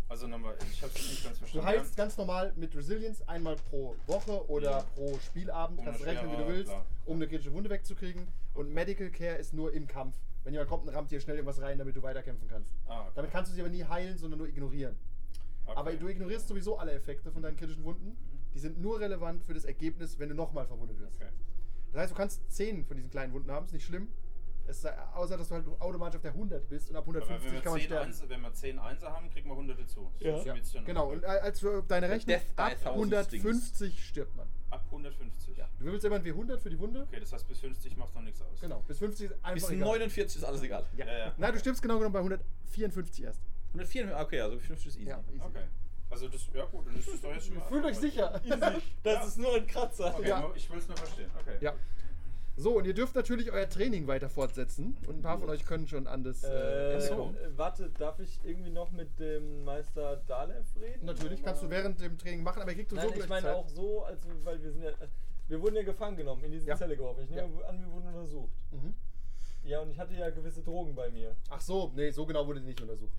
[0.10, 1.68] Also nochmal, ich habe es nicht ganz Du verstanden.
[1.68, 4.82] heilst ganz normal mit Resilience einmal pro Woche oder Ja.
[4.96, 5.78] pro Spielabend.
[5.80, 6.86] Um Kannst rechnen, wie du willst, klar.
[7.06, 8.28] um eine kritische Wunde wegzukriegen.
[8.56, 10.16] Und Medical Care ist nur im Kampf.
[10.44, 12.74] Wenn jemand kommt, dann rammt dir schnell irgendwas rein, damit du weiterkämpfen kannst.
[12.88, 13.12] Ah, okay.
[13.16, 14.98] Damit kannst du sie aber nie heilen, sondern nur ignorieren.
[15.68, 15.78] Okay.
[15.78, 18.18] Aber du ignorierst sowieso alle Effekte von deinen kritischen Wunden.
[18.56, 21.18] Die sind nur relevant für das Ergebnis, wenn du nochmal verwundet wirst.
[21.18, 21.30] Okay.
[21.92, 24.08] Das heißt, du kannst 10 von diesen kleinen Wunden haben, ist nicht schlimm.
[24.70, 27.52] Es sei, außer, dass du halt automatisch auf der 100 bist und ab Aber 150
[27.54, 28.06] wenn kann man wir, 10 sterben.
[28.06, 30.12] Einser, wenn wir 10 Einser haben, kriegen wir 100 dazu.
[30.20, 30.44] So Ja.
[30.44, 34.48] Ja, genau, und als für deine Rechnung, ab Thousand 150 stirbt man.
[34.70, 35.58] Ab 150.
[35.58, 35.68] Ja.
[35.80, 37.02] Du würfelst immer ein W100 für die Wunde.
[37.02, 38.62] Okay, das heißt bis 50 macht noch nichts aus.
[38.62, 39.88] Genau, bis 50 ist einfach Bis egal.
[39.88, 40.86] 49 ist alles egal.
[40.96, 41.34] Ja, ja.
[41.38, 43.42] Nein, du stirbst genau genommen bei 154 erst.
[43.70, 45.10] 104, okay, also 50 ist easy.
[45.10, 45.42] Ja, easy.
[45.44, 45.64] Okay.
[46.12, 47.66] Also das, ja gut, dann ist das doch jetzt schon mal.
[47.68, 48.40] Fühlt euch sicher.
[48.44, 48.60] Easy.
[49.04, 49.24] Das Ja.
[49.26, 50.14] ist nur ein Kratzer.
[50.16, 50.52] Okay, Ja.
[50.56, 51.30] ich will es nur verstehen.
[51.40, 51.58] Okay.
[51.62, 51.74] Ja.
[52.60, 54.98] So, und ihr dürft natürlich euer Training weiter fortsetzen.
[55.08, 57.16] Und ein paar von euch können schon an das äh, Äh, Ende so.
[57.16, 57.36] kommen.
[57.38, 61.06] äh, warte, darf ich irgendwie noch mit dem Meister Dalev reden?
[61.06, 63.56] Natürlich kannst du während dem Training machen, aber ihr kriegt Nein, so ich meine Zeit.
[63.56, 64.92] auch so, also, weil wir sind ja.
[65.48, 66.76] Wir wurden ja gefangen genommen, in diese Ja.
[66.76, 67.22] Zelle geworfen.
[67.24, 68.52] Ich nehme an, wir wurden untersucht.
[68.72, 68.94] Mhm.
[69.64, 71.36] Ja, und ich hatte ja gewisse Drogen bei mir.
[71.50, 73.14] Ach so, nee, so genau wurde die nicht untersucht.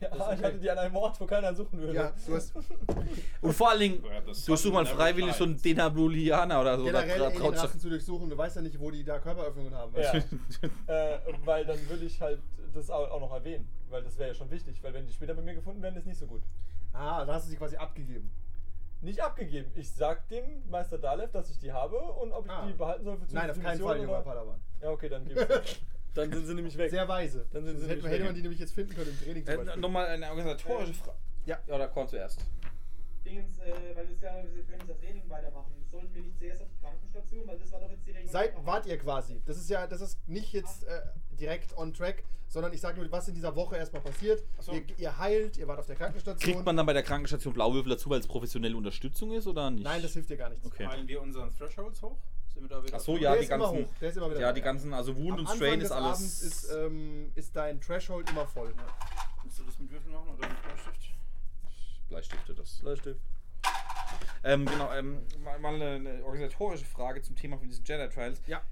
[0.00, 0.42] Ja, ist ich okay.
[0.44, 1.94] hatte die an einem Ort, wo keiner suchen würde.
[1.94, 2.54] Ja, du hast
[3.42, 5.60] Und vor allen Dingen, Ja, das durchsuch mal freiwillig so einen.
[5.60, 6.84] Denabulianer oder so.
[6.84, 8.30] generell oder Traut- Alienrassen zu durchsuchen.
[8.30, 9.94] Du weißt ja nicht, wo die da Körperöffnungen haben.
[9.96, 10.14] Ja.
[10.86, 12.40] äh, weil dann würde ich halt
[12.72, 13.68] das auch noch erwähnen.
[13.90, 14.82] Weil das wäre ja schon wichtig.
[14.82, 16.42] Weil wenn die später bei mir gefunden werden, ist nicht so gut.
[16.92, 18.30] Ah, da hast du sie quasi abgegeben.
[19.02, 19.70] Nicht abgegeben.
[19.74, 22.66] Ich sag dem Meister Dalev, dass ich die habe und ob ich Ah.
[22.66, 24.60] die behalten soll für Nein, auf keinen Fall, junger Padawan.
[24.82, 25.82] Ja, okay, dann gebe ich
[26.14, 26.90] Dann sind sie nämlich weg.
[26.90, 27.46] Sehr weise.
[27.52, 29.76] Dann sind sie hätte, hätte man die nämlich jetzt finden können im Training zum Äh.
[29.76, 31.18] Nochmal eine organisatorische Frage.
[31.46, 31.58] Ja.
[31.66, 32.44] Ja, oder Korn zuerst.
[33.24, 35.72] Dingens, äh, weil das ja, wir können unser Training weitermachen.
[35.90, 38.32] Sollten wir nicht zuerst auf die Krankenstation, weil das war doch jetzt die Regelung.
[38.32, 39.42] Seid, wart ihr quasi.
[39.44, 41.00] Das ist ja, das ist nicht jetzt äh,
[41.38, 44.42] direkt on track, sondern ich sage nur, was in dieser Woche erstmal passiert.
[44.60, 44.72] So.
[44.72, 46.52] Ihr, ihr heilt, ihr wart auf der Krankenstation.
[46.52, 49.84] Kriegt man dann bei der Krankenstation Blauwürfel dazu, weil es professionelle Unterstützung ist oder nicht?
[49.84, 50.66] Nein, das hilft dir gar nichts.
[50.66, 50.86] Okay.
[50.86, 52.16] Heilen wir unseren Thresholds hoch?
[52.52, 52.96] Sind wir da wieder?
[52.96, 53.22] Ach so, drin?
[53.22, 53.88] ja, der die ganzen- hoch.
[54.00, 55.92] Der ist immer wieder Ja, die ganzen, also Wound Am und Anfang Strain des ist
[55.92, 56.06] alles.
[56.18, 58.74] Abends ist, ähm, ist dein Threshold immer voll.
[59.44, 61.10] Musst du das mit Würfeln machen oder mit Bleistift?
[62.08, 62.78] Bleistifte, das.
[62.80, 63.20] Bleistift.
[64.42, 68.40] Ähm, genau, ähm, mal, mal eine, eine organisatorische Frage zum Thema von diesen Jedi Trials.
[68.46, 68.62] Ja.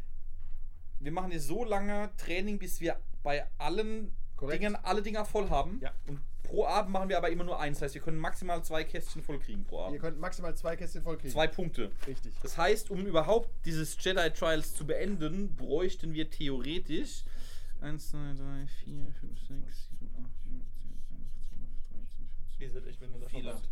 [0.99, 4.63] Wir machen jetzt so lange Training, bis wir bei allen Korrekt.
[4.63, 5.79] Dingen alle Dinger voll haben.
[5.83, 5.93] Ja.
[6.07, 7.79] Und pro Abend machen wir aber immer nur eins.
[7.79, 10.01] Das heißt, wir können maximal zwei Kästchen voll kriegen pro Ihr Abend.
[10.01, 11.33] könnt maximal zwei Kästchen voll kriegen.
[11.33, 11.91] Zwei Punkte.
[12.07, 12.33] Richtig.
[12.43, 17.25] Das heißt, um überhaupt dieses Jedi Trials zu beenden, bräuchten wir theoretisch
[17.81, 19.49] 1, 2, 3, 4, 5, 6,
[20.01, 23.43] 7, 8, 9, 10, 11, 12, 13, 14, Ihr seid echt miteinander Viele.
[23.51, 23.69] verwandt.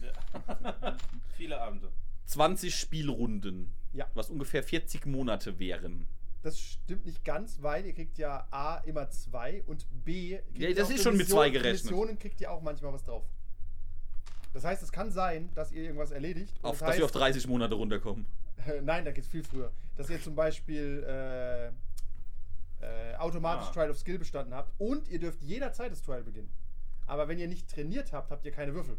[0.00, 0.96] Ja.
[1.36, 1.92] Viele Abende.
[2.26, 3.74] 20 Spielrunden.
[3.92, 4.08] Ja.
[4.14, 6.06] Was ungefähr 40 Monate wären.
[6.42, 10.38] Das stimmt nicht ganz, weil ihr kriegt ja A immer zwei und B.
[10.38, 11.84] kriegt Ja, ihr das ist schon mit zwei gerechnet.
[11.84, 13.24] Missionen kriegt ihr auch manchmal was drauf.
[14.52, 16.56] Das heißt, es kann sein, dass ihr irgendwas erledigt.
[16.62, 18.26] und Auf, das dass wir auf heißt, 30 Monate runterkommen.
[18.82, 19.70] Nein, da geht's viel früher.
[19.96, 21.66] Dass ihr zum Beispiel äh,
[22.84, 23.72] äh, automatisch Ah.
[23.72, 26.50] Trial of Skill bestanden habt und ihr dürft jederzeit das Trial beginnen.
[27.06, 28.96] Aber wenn ihr nicht trainiert habt, habt ihr keine Würfel.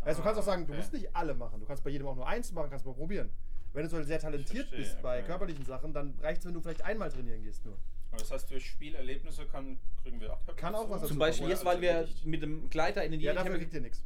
[0.00, 0.80] Also du kannst auch sagen, du okay.
[0.80, 1.60] musst nicht alle machen.
[1.60, 3.30] Du kannst bei jedem auch nur eins machen, kannst mal probieren.
[3.76, 5.26] Wenn du so sehr talentiert verstehe, bist bei okay.
[5.26, 7.76] körperlichen Sachen, dann reicht es, wenn du vielleicht einmal trainieren gehst nur.
[8.10, 11.50] Aber das heißt, durch Spielerlebnisse kann, kriegen wir auch Kann auch was dazu Zum Beispiel
[11.50, 14.02] jetzt, weil wir mit dem Gleiter in den Ja, dafür kriegt ihr nichts.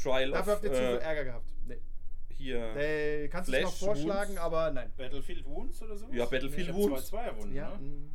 [0.00, 1.52] Trial Dafür of, habt ihr zu viel äh, Ärger gehabt.
[1.66, 1.80] Nee.
[2.28, 2.74] hier.
[2.76, 4.40] Nee, kannst du es noch vorschlagen, Wounds?
[4.40, 4.92] aber nein.
[4.96, 6.06] Battlefield Wounds oder so?
[6.12, 7.06] Ja, Battlefield ich Wounds.
[7.08, 8.08] Zwei Zweierwunden, Ja, ne?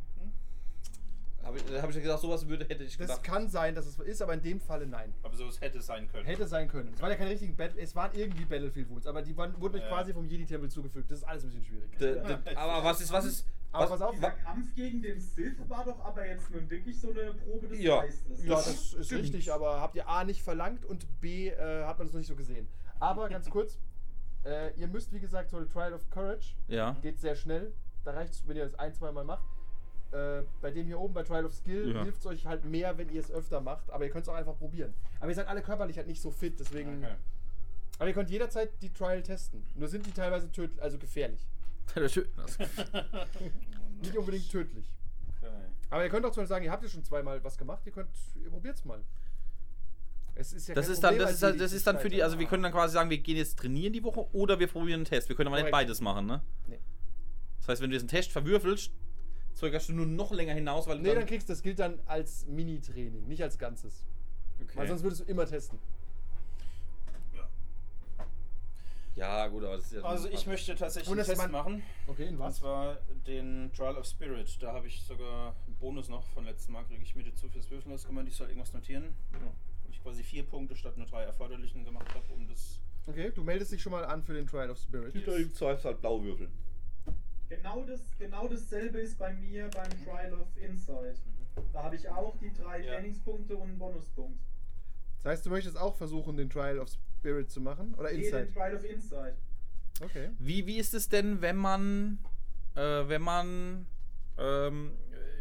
[1.48, 3.24] Habe ich, hab ich ja gesagt, sowas würde, hätte ich das gedacht.
[3.24, 5.12] kann sein, dass es so ist, aber in dem Falle nein.
[5.22, 6.24] Aber so es hätte sein können.
[6.26, 6.92] Hätte sein können.
[6.94, 9.76] Es waren ja keine richtigen Battle, es waren irgendwie Battlefield Wounds, aber die waren, wurden
[9.76, 9.88] euch Ja.
[9.88, 11.10] quasi vom Jedi-Tempel zugefügt.
[11.10, 11.90] Das ist alles ein bisschen schwierig.
[11.98, 13.46] D- d- aber was ist, was ist.
[13.72, 16.98] Aber was, pass auf, Dieser Kampf gegen den Sith war doch aber jetzt nun wirklich
[17.00, 18.00] so eine Probe des Ja.
[18.02, 18.44] Geistes.
[18.44, 19.22] Ja, Das das ist stimmt.
[19.24, 22.28] richtig, aber habt ihr A nicht verlangt und B äh, hat man das noch nicht
[22.28, 22.66] so gesehen.
[23.00, 23.78] Aber ganz kurz,
[24.44, 26.96] äh, ihr müsst wie gesagt so eine Trial of Courage, Ja.
[27.02, 27.72] geht sehr schnell,
[28.04, 29.44] da reicht es, wenn ihr das ein, zwei Mal macht.
[30.10, 32.02] Äh, bei dem hier oben, bei Trial of Skill, Ja.
[32.02, 34.34] hilft es euch halt mehr, wenn ihr es öfter macht, aber ihr könnt es auch
[34.34, 34.94] einfach probieren.
[35.20, 37.04] Aber ihr seid alle körperlich halt nicht so fit, deswegen.
[37.04, 37.14] Okay.
[37.98, 39.66] Aber ihr könnt jederzeit die Trial testen.
[39.74, 41.46] Nur sind die teilweise tödlich, also gefährlich.
[44.00, 44.86] Nicht unbedingt tödlich.
[45.42, 45.50] okay.
[45.90, 47.92] Aber ihr könnt auch zum Beispiel sagen, ihr habt ja schon zweimal was gemacht, ihr
[47.92, 48.08] könnt,
[48.42, 49.02] ihr probiert's mal.
[50.34, 52.08] Es ist ja Das kein ist dann, Problem, das als ist, das ist dann für
[52.08, 54.68] die, also wir können dann quasi sagen, wir gehen jetzt trainieren die Woche oder wir
[54.68, 55.28] probieren einen Test.
[55.28, 55.88] Wir können aber nicht Korrekt.
[55.88, 56.40] beides machen, ne?
[56.68, 56.78] Nee.
[57.58, 58.92] Das heißt, wenn du jetzt einen Test verwürfelst,
[59.58, 61.98] zögerst du nur noch länger hinaus, weil du Nee, dann kriegst du das gilt dann
[62.06, 64.04] als Mini-Training, nicht als Ganzes.
[64.62, 64.76] okay.
[64.76, 65.78] Weil sonst würdest du immer testen.
[69.16, 70.02] Ja, gut, aber das ist ja.
[70.02, 71.82] Also ich möchte tatsächlich Und einen das Test machen.
[72.06, 72.58] Okay, in Und was?
[72.58, 74.62] zwar den Trial of Spirit.
[74.62, 77.68] Da habe ich sogar einen Bonus noch von letztem Mal, kriege ich mir dazu fürs
[77.68, 77.90] Würfeln.
[77.90, 79.16] Das kann man, ich soll irgendwas notieren.
[79.32, 79.40] Weil
[79.90, 82.80] ich quasi vier Punkte statt nur drei erforderlichen gemacht habe, um das.
[83.06, 85.12] Okay, du meldest dich schon mal an für den Trial of Spirit.
[85.14, 86.48] Hinter ihm Zweifels halt Blauwürfel.
[87.48, 91.16] Genau, das, genau dasselbe ist bei mir beim Trial of Insight.
[91.72, 92.94] Da habe ich auch die drei Ja.
[92.94, 94.38] Trainingspunkte und einen Bonuspunkt.
[95.22, 97.94] Das heißt, du möchtest auch versuchen, den Trial of Spirit zu machen?
[97.94, 98.52] Oder Nee, den Insight?
[98.52, 99.34] Trial of Insight.
[100.02, 100.30] Okay.
[100.38, 102.18] Wie, wie ist es denn, wenn man,
[102.76, 103.86] äh, wenn man,
[104.36, 104.92] ähm,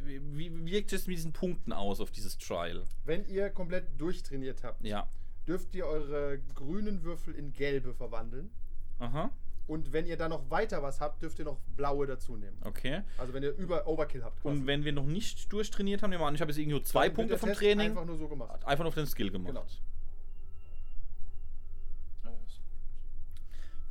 [0.04, 2.84] wie, wie wirkt es mit diesen Punkten aus auf dieses Trial?
[3.06, 5.08] Wenn ihr komplett durchtrainiert habt, Ja.
[5.48, 8.50] dürft ihr eure grünen Würfel in gelbe verwandeln.
[8.98, 9.30] Aha.
[9.68, 12.58] Und wenn ihr da noch weiter was habt, dürft ihr noch blaue dazu nehmen.
[12.64, 13.02] Okay.
[13.18, 14.42] Also wenn ihr über Overkill habt.
[14.42, 14.56] quasi.
[14.58, 16.84] Und wenn wir noch nicht durchtrainiert haben, nehmen wir an, ich habe jetzt irgendwie nur
[16.84, 17.90] zwei Dann Punkte vom Test Training.
[17.90, 18.64] Einfach nur so gemacht.
[18.66, 19.48] Einfach nur auf den Skill gemacht.
[19.48, 19.66] Genau.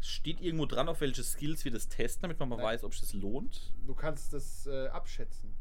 [0.00, 2.66] Steht irgendwo dran, auf welche Skills wir das testen, damit man mal Nein.
[2.66, 3.72] weiß, ob es das lohnt?
[3.86, 5.52] Du kannst das äh, abschätzen.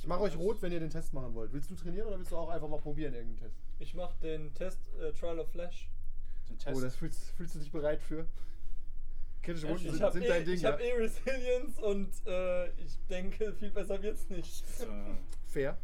[0.00, 1.52] Ich mache euch rot, wenn ihr den Test machen wollt.
[1.52, 3.56] Willst du trainieren oder willst du auch einfach mal probieren, irgendeinen Test?
[3.78, 5.88] Ich mach den Test äh, Trial of Flash.
[6.48, 6.76] Den Test.
[6.76, 8.26] Oh, das fühlst, fühlst du dich bereit für?
[9.44, 10.72] Kritische Wunden Ich sind, habe sind eh, dein Ding, ich ja?
[10.72, 14.64] hab eh Resilience und äh, ich denke, viel besser wird's nicht.
[14.80, 14.86] äh,
[15.46, 15.78] Fair.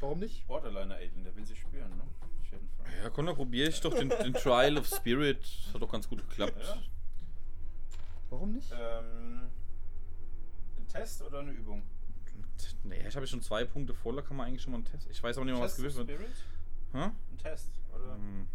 [0.00, 0.46] Warum nicht?
[0.46, 2.02] Borderliner Aiden, der will sich spüren, ne?
[2.02, 2.86] Auf jeden Fall.
[3.02, 5.40] Ja, komm, dann probiere ich doch den, den Trial of Spirit.
[5.40, 6.62] Das hat doch ganz gut geklappt.
[6.62, 6.82] Ja.
[8.28, 8.70] Warum nicht?
[8.72, 9.42] Ähm,
[10.76, 11.82] ein Test oder eine Übung?
[12.84, 15.08] Nee, ich habe schon zwei Punkte voll, da kann man eigentlich schon mal einen Test.
[15.10, 16.20] Ich weiß aber nicht mehr, was gewürfelt wird.
[16.20, 16.36] Spirit?
[16.92, 16.98] Hä?
[17.32, 18.14] Ein Test, oder?
[18.14, 18.46] Hm.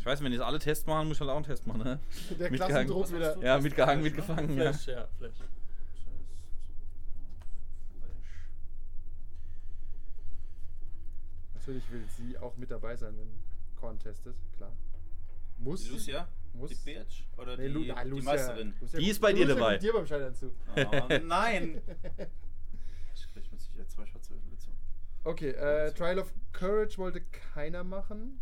[0.00, 2.00] Ich weiß, wenn jetzt alle Tests machen, muss ich halt auch einen Test machen, ne?
[2.38, 2.86] Der mitgehangen.
[2.88, 3.36] Klassendruck wieder.
[3.44, 4.16] Ja, mitgehangen, Flash, ne?
[4.18, 4.72] mitgefangen, ja.
[4.72, 5.30] Flash, ja, Flash.
[5.32, 5.50] Test.
[8.00, 8.18] Flash.
[11.54, 13.28] Natürlich will sie auch mit dabei sein, wenn
[13.78, 14.72] Korn testet, klar.
[15.58, 15.84] Muss.
[15.84, 16.28] Die Lucia?
[16.54, 16.70] Muss.
[16.70, 17.24] Die Bitch?
[17.36, 18.74] Oder Nee, die, Lu nein, die Lucia- Meisterin?
[18.80, 19.72] Lucia Die ist bei dir Lucia dabei.
[19.72, 20.52] guckt dir beim Scheitern zu.
[20.76, 21.80] Oh, nein!
[23.14, 24.70] Ich krieg mit Sicherheit zwei schwarze dazu.
[25.24, 28.40] Okay, äh, Trial of Courage wollte keiner machen.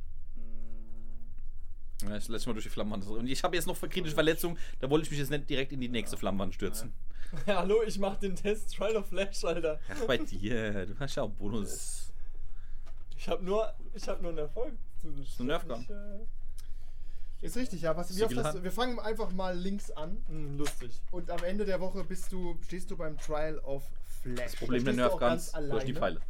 [2.06, 3.06] Ja, ich lass mal durch die Flammenwand.
[3.06, 5.80] Und ich habe jetzt noch kritische Verletzungen, da wollte ich mich jetzt nicht direkt in
[5.80, 6.92] die nächste Flammenwand stürzen.
[7.46, 9.80] Ja, hallo, ich mach den Test Trial of Flash, Alter.
[9.90, 12.12] Ach, bei dir, du hast ja auch Bonus.
[13.16, 15.86] Ich hab nur, ich hab nur einen Erfolg zu ein Nerfgun.
[15.90, 17.96] Äh, Ist richtig, ja.
[17.96, 20.16] Was, wie oft Siegel hast, hat- du- wir fangen einfach mal links an.
[20.28, 20.92] hm, lustig.
[21.10, 23.82] Und am Ende der Woche bist du, stehst du beim Trial of
[24.22, 24.36] Flash.
[24.52, 25.94] Das Problem der Nerfguns durch die.
[25.94, 26.20] Pfeile.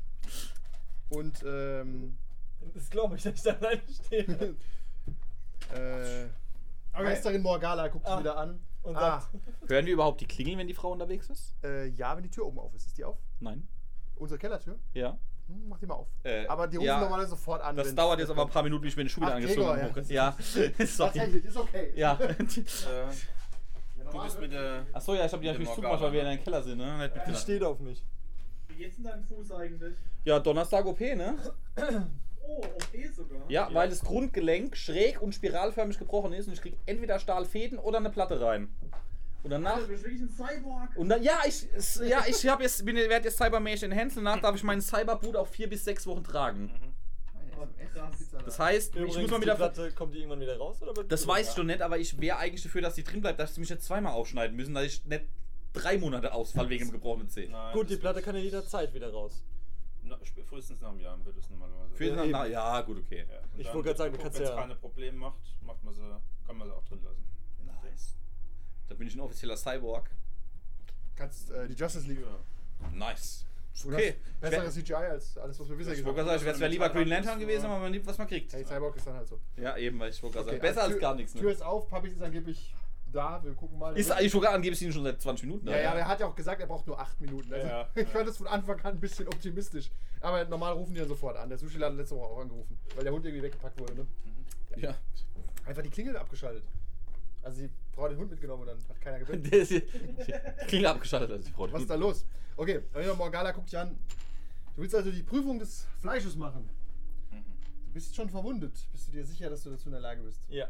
[1.11, 2.17] Und ähm,
[2.75, 4.57] Das glaube ich, dass ich da alleine stehe.
[5.75, 8.19] äh, Meisterin Morgala guckt Ah.
[8.19, 8.61] wieder an.
[8.83, 11.55] Und ah, sagt, Hören wir überhaupt die Klingeln, wenn die Frau unterwegs ist?
[11.65, 12.87] äh, ja, wenn die Tür oben auf ist.
[12.87, 13.19] Ist die auf?
[13.41, 13.67] Nein.
[14.17, 14.79] Unsere Kellertür?
[14.95, 15.19] Ja.
[15.49, 16.09] Hm, mach die mal auf.
[16.25, 17.01] Äh, aber die rufen ja.
[17.01, 17.77] normalerweise sofort an.
[17.77, 20.03] Das dauert jetzt aber ein paar Minuten, bis ich mir den Schuh wieder angezogen habe.
[20.09, 20.37] ja.
[20.37, 20.37] Ja,
[20.87, 21.11] sorry.
[21.13, 21.93] Tatsächlich, ist okay.
[21.97, 22.19] Ja.
[24.11, 24.87] Äh, du bist mit der.
[24.93, 26.31] Achso, ja, ich habe die natürlich zugemacht, weil wir in Morgana.
[26.31, 27.13] einem Keller sind, ne?
[27.29, 28.03] Die steht auf mich.
[28.69, 29.95] Wie geht's denn deinem Fuß eigentlich?
[30.25, 31.37] Ja, Donnerstag OP, ne?
[32.46, 32.62] Oh,
[33.14, 33.51] sogar.
[33.51, 37.98] Ja, weil das Grundgelenk schräg und spiralförmig gebrochen ist und ich krieg entweder Stahlfäden oder
[37.98, 38.68] eine Platte rein.
[39.42, 39.74] Und danach.
[39.74, 40.96] Alter, du bist wirklich ein Cyborg.
[40.96, 41.68] Und dann, ja, ich,
[42.09, 45.37] ja, ich hab jetzt, bin, werde jetzt Cybermäßig enhanced und danach darf ich meinen Cyberboot
[45.37, 46.70] auch vier bis sechs Wochen tragen.
[47.61, 48.16] Oh, krass.
[48.44, 49.55] Das heißt, Übrigens, ich muss mal die wieder.
[49.57, 50.83] Platte, kommt die irgendwann wieder raus?
[50.83, 53.20] Oder Das die weiß ich doch nicht, aber ich wäre eigentlich dafür, dass die drin
[53.20, 55.24] bleibt, dass sie mich jetzt zweimal aufschneiden müssen, dass ich nicht
[55.72, 57.51] drei Monate ausfall wegen dem gebrochenen Zeh.
[57.72, 59.44] Gut, die Platte kann ja jederzeit wieder raus.
[60.09, 61.94] Na, frühestens nach einem Jahr wird es normalerweise.
[61.94, 62.33] Für Ja, na, eben.
[62.33, 63.27] na, ja, gut, okay.
[63.29, 66.03] Ja, Ich wollte gerade sagen, du kannst ja- keine Probleme macht, macht man sie,
[66.47, 67.25] kann man sie auch drin lassen.
[67.64, 68.16] Nice.
[68.88, 70.11] Da bin ich ein offizieller Cyborg.
[71.16, 72.25] Kannst äh, die Justice League.
[72.94, 73.44] Nice.
[73.83, 74.16] Du Okay.
[74.33, 76.27] hast bessere CGI als alles, was wir bisher Ich gesehen wollte haben.
[76.29, 77.47] gerade sagen, ich wäre zwar lieber Green Lantern Ja.
[77.47, 78.53] gewesen, aber man nimmt, was man kriegt.
[78.53, 79.38] Hey, Cyborg ist dann halt so.
[79.57, 81.33] Ja, eben, weil ich wollte gerade Okay, sagen, besser also als gar nichts.
[81.33, 81.51] Tür Ne?
[81.53, 82.75] ist auf, Papi ist angeblich
[83.12, 83.42] da.
[83.44, 83.97] Wir gucken mal.
[83.97, 85.68] Ist, ich sogar angeblich schon seit 20 Minuten.
[85.68, 87.53] ja, ja, aber er hat ja auch gesagt, er braucht nur 8 Minuten.
[87.53, 88.09] Also, Ja, ich ja.
[88.09, 89.90] fand das von Anfang an ein bisschen optimistisch.
[90.21, 91.49] Aber normal rufen die dann sofort an.
[91.49, 93.94] Der Sushi-Laden hat letzte Woche auch angerufen, weil der Hund irgendwie weggepackt wurde.
[93.94, 94.07] Ne?
[94.77, 94.94] ja.
[95.66, 96.64] Einfach die Klingel abgeschaltet.
[97.42, 99.44] Also die Frau hat den Hund mitgenommen und dann hat keiner gebeten.
[99.51, 99.83] Der ist hier-
[100.66, 101.71] Klinge abgeschaltet, als die Frau.
[101.73, 102.25] Was ist da los?
[102.57, 103.97] Okay, Alina Morgala guckt dich an.
[104.75, 106.68] Du willst also die Prüfung des Fleisches machen.
[107.31, 107.44] Mhm.
[107.87, 108.73] Du bist schon verwundet.
[108.92, 110.40] Bist du dir sicher, dass du dazu in der Lage bist?
[110.49, 110.66] Ja,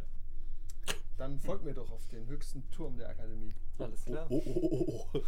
[1.18, 3.52] Dann folg mir doch auf den höchsten Turm der Akademie.
[3.78, 4.26] alles klar.
[4.30, 5.22] Oh, oh, oh, oh.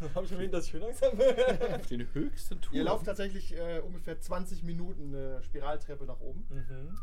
[0.14, 2.76] Hab ich erwähnt, dass ich schön langsam Auf den höchsten Turm.
[2.76, 6.44] Ihr lauft tatsächlich äh, ungefähr 20 Minuten eine Spiraltreppe nach oben.
[6.50, 6.98] mhm.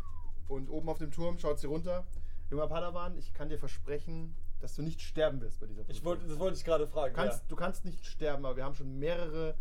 [0.47, 2.05] Und oben auf dem Turm schaut sie runter.
[2.51, 5.95] Junger Padawan, ich kann dir versprechen, dass du nicht sterben wirst bei dieser Prüfung.
[5.95, 7.13] Ich wollte, das wollte ich gerade fragen.
[7.15, 7.45] du, kannst, ja.
[7.49, 9.55] du kannst nicht sterben, aber wir haben schon mehrere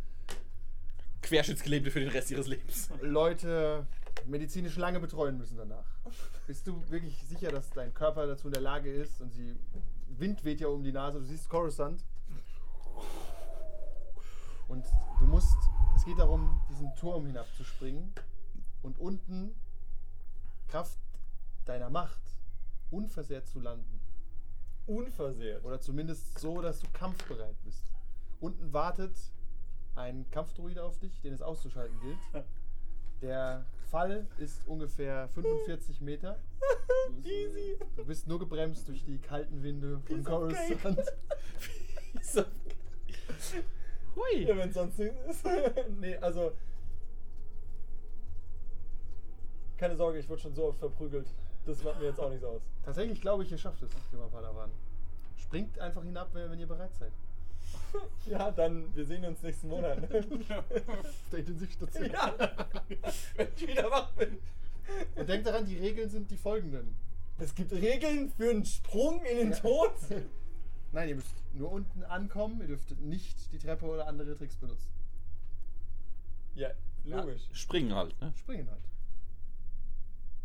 [1.23, 2.91] Querschnittsgelähmte für den Rest ihres Lebens.
[3.01, 3.87] Leute
[4.27, 5.87] medizinisch lange betreuen müssen danach.
[6.47, 9.57] Bist du wirklich sicher, dass dein Körper dazu in der Lage ist und sie
[10.09, 12.05] Wind weht ja um die Nase, du siehst Coruscant
[14.69, 14.85] und
[15.21, 15.57] du musst,
[15.97, 18.13] es geht darum, diesen Turm hinabzuspringen
[18.83, 19.55] und unten
[20.69, 20.99] Kraft
[21.65, 22.21] deiner Macht
[22.91, 24.01] unversehrt zu landen.
[24.87, 25.65] Unversehrt.
[25.65, 27.93] Oder zumindest so, dass du kampfbereit bist.
[28.41, 29.17] Unten wartet
[29.95, 32.19] ein Kampfdruide auf dich, den es auszuschalten gilt.
[33.23, 36.39] Der Fall ist ungefähr 45 Meter.
[37.25, 37.79] Easy.
[37.97, 40.79] Du bist nur gebremst durch die kalten Winde von Piece cake.
[40.85, 41.03] Coruscant.
[44.15, 44.45] Hui.
[44.45, 45.47] Ja, wenn sonst nichts ist.
[46.01, 46.53] nee, also.
[49.77, 51.29] Keine Sorge, ich wurde schon so oft verprügelt.
[51.65, 52.63] Das macht mir jetzt auch nichts aus.
[52.85, 54.71] Tatsächlich glaube ich, ihr schafft es, junger Padawan.
[55.37, 57.13] Springt einfach hinab, wenn ihr bereit seid.
[58.27, 59.99] Ja, dann, wir sehen uns nächsten Monat.
[60.05, 62.11] Auf der Intensivstation.
[62.11, 62.35] ja,
[63.37, 64.39] wenn ich wieder wach bin.
[65.17, 66.95] Und denkt daran, die Regeln sind die folgenden.
[67.39, 69.57] Es gibt Regeln für einen Sprung in den Ja.
[69.59, 69.93] Tod.
[70.93, 74.89] Nein, ihr müsst nur unten ankommen, ihr dürft nicht die Treppe oder andere Tricks benutzen.
[76.55, 76.71] Ja,
[77.05, 77.43] logisch.
[77.53, 78.33] Springen halt, ne?
[78.39, 78.83] Springen halt.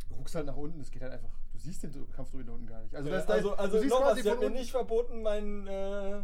[0.09, 1.31] Du guckst halt nach unten, es geht halt einfach.
[1.53, 2.93] Du siehst den Kampfdruiden da unten gar nicht.
[2.95, 4.59] Also, das ist da- also, also du siehst noch was, quasi hat von mir unten
[4.59, 6.21] nicht verboten, meinen äh,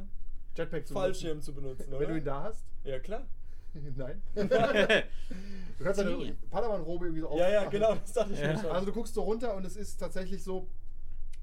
[0.55, 1.45] Jetpack zu Fallschirm benutzen.
[1.45, 1.99] zu benutzen, oder?
[2.01, 2.65] Wenn du ihn da hast?
[2.83, 3.25] Ja, klar.
[3.95, 4.21] Nein.
[4.35, 7.71] du kannst deine Padawan-Robe irgendwie so Ja, ja, aufmachen.
[7.71, 8.53] genau, das dachte ich Ja.
[8.53, 8.71] mir.
[8.71, 10.67] Also du guckst so runter und es ist tatsächlich so,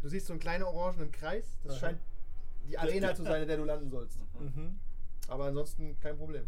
[0.02, 1.58] du siehst so einen kleinen orangenen Kreis.
[1.62, 1.78] Das Aha.
[1.80, 2.00] scheint
[2.68, 4.18] die Arena zu sein, in der du landen sollst.
[4.40, 4.78] mhm.
[5.28, 6.46] Aber ansonsten kein Problem.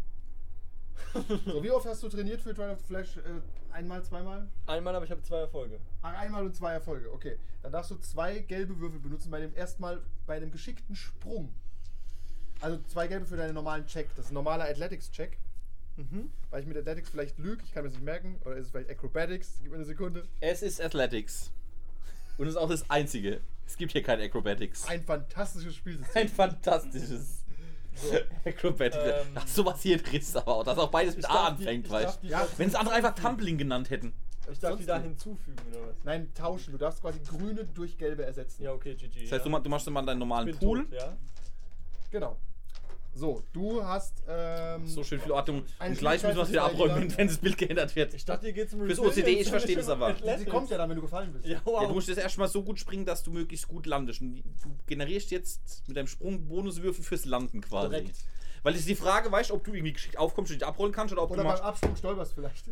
[1.45, 3.17] So, wie oft hast du trainiert für Trial of the Flash?
[3.17, 3.21] Äh,
[3.71, 4.47] einmal, zweimal?
[4.67, 5.79] Einmal, aber ich habe zwei Erfolge.
[6.01, 7.11] Ach, einmal und zwei Erfolge.
[7.13, 7.37] Okay.
[7.61, 11.53] Dann darfst du zwei gelbe Würfel benutzen bei dem erstmal bei einem geschickten Sprung.
[12.61, 14.09] Also zwei gelbe für deinen normalen Check.
[14.15, 15.37] Das ist ein normaler Athletics-Check.
[15.97, 16.31] Mhm.
[16.49, 18.39] Weil ich mit Athletics vielleicht lüge, ich kann mir das nicht merken.
[18.45, 19.59] Oder ist es vielleicht Acrobatics?
[19.61, 20.27] Gib mir eine Sekunde.
[20.39, 21.51] Es ist Athletics.
[22.37, 23.41] Und es ist auch das einzige.
[23.65, 24.87] Es gibt hier kein Acrobatics.
[24.87, 26.21] Ein fantastisches Spielsystem.
[26.21, 27.43] Ein fantastisches
[28.45, 28.97] Acrobatics.
[29.27, 31.57] Ähm, das sowas hier drin ist aber auch, dass auch beides mit Ich A die-
[31.67, 33.13] anfängt, weißt die Ja, Wenn es andere einfach.
[33.15, 34.13] Tumbling genannt hätten.
[34.51, 35.07] Ich darf die Sonst da nicht.
[35.09, 35.95] hinzufügen, oder was?
[36.03, 36.71] Nein, tauschen.
[36.71, 38.63] Du darfst quasi grüne durch gelbe ersetzen.
[38.63, 39.23] Ja, okay, GG.
[39.23, 39.59] Das heißt, du, ja.
[39.59, 40.85] du machst dann mal deinen normalen Pool.
[40.85, 41.15] Tot, ja?
[42.09, 42.37] Genau.
[43.19, 44.23] So, du hast.
[44.29, 45.63] Ähm, So schön viel Ordnung.
[45.85, 48.13] Und gleich müssen wir es wieder abräumen, wenn das Bild geändert wird.
[48.13, 50.15] Ich dachte, hier geht's um Fürs OCD, ich verstehe das aber.
[50.37, 51.45] Sie kommt ja dann, wenn du gefallen bist.
[51.45, 51.81] Ja, wow.
[51.81, 54.21] Ja, du musst jetzt erstmal so gut springen, dass du möglichst gut landest.
[54.21, 57.89] Und du generierst jetzt mit deinem Sprung Bonuswürfel fürs Landen quasi.
[57.89, 58.15] Direkt.
[58.63, 60.91] Weil es ist die Frage, weißt du, ob du irgendwie geschickt aufkommst und dich abrollen
[60.93, 61.63] kannst oder ob Oder du beim machst.
[61.63, 62.69] Absprung stolperst vielleicht.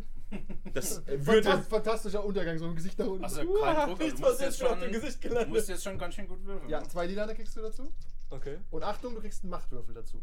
[0.74, 1.62] Das würde.
[1.62, 3.24] fantastischer Untergang, so ein Gesicht nach unten.
[3.24, 5.28] Also kein Uah, Druck, nichts du musst passiert, jetzt schon auf schon, dem Gesicht du
[5.28, 5.48] gelandet.
[5.54, 6.68] musst jetzt schon ganz schön gut würfeln.
[6.70, 7.92] ja, zwei Lilane kriegst du dazu.
[8.30, 8.58] Okay.
[8.70, 10.22] Und Achtung, du kriegst einen Machtwürfel dazu.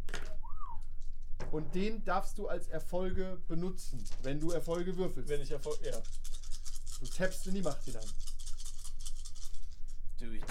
[1.52, 5.30] Und den darfst du als Erfolge benutzen, wenn du Erfolge würfelst.
[5.30, 5.80] Wenn ich Erfolg.
[5.84, 5.98] Ja.
[7.02, 8.06] du tappst in die Macht hinein.
[10.20, 10.44] Do it.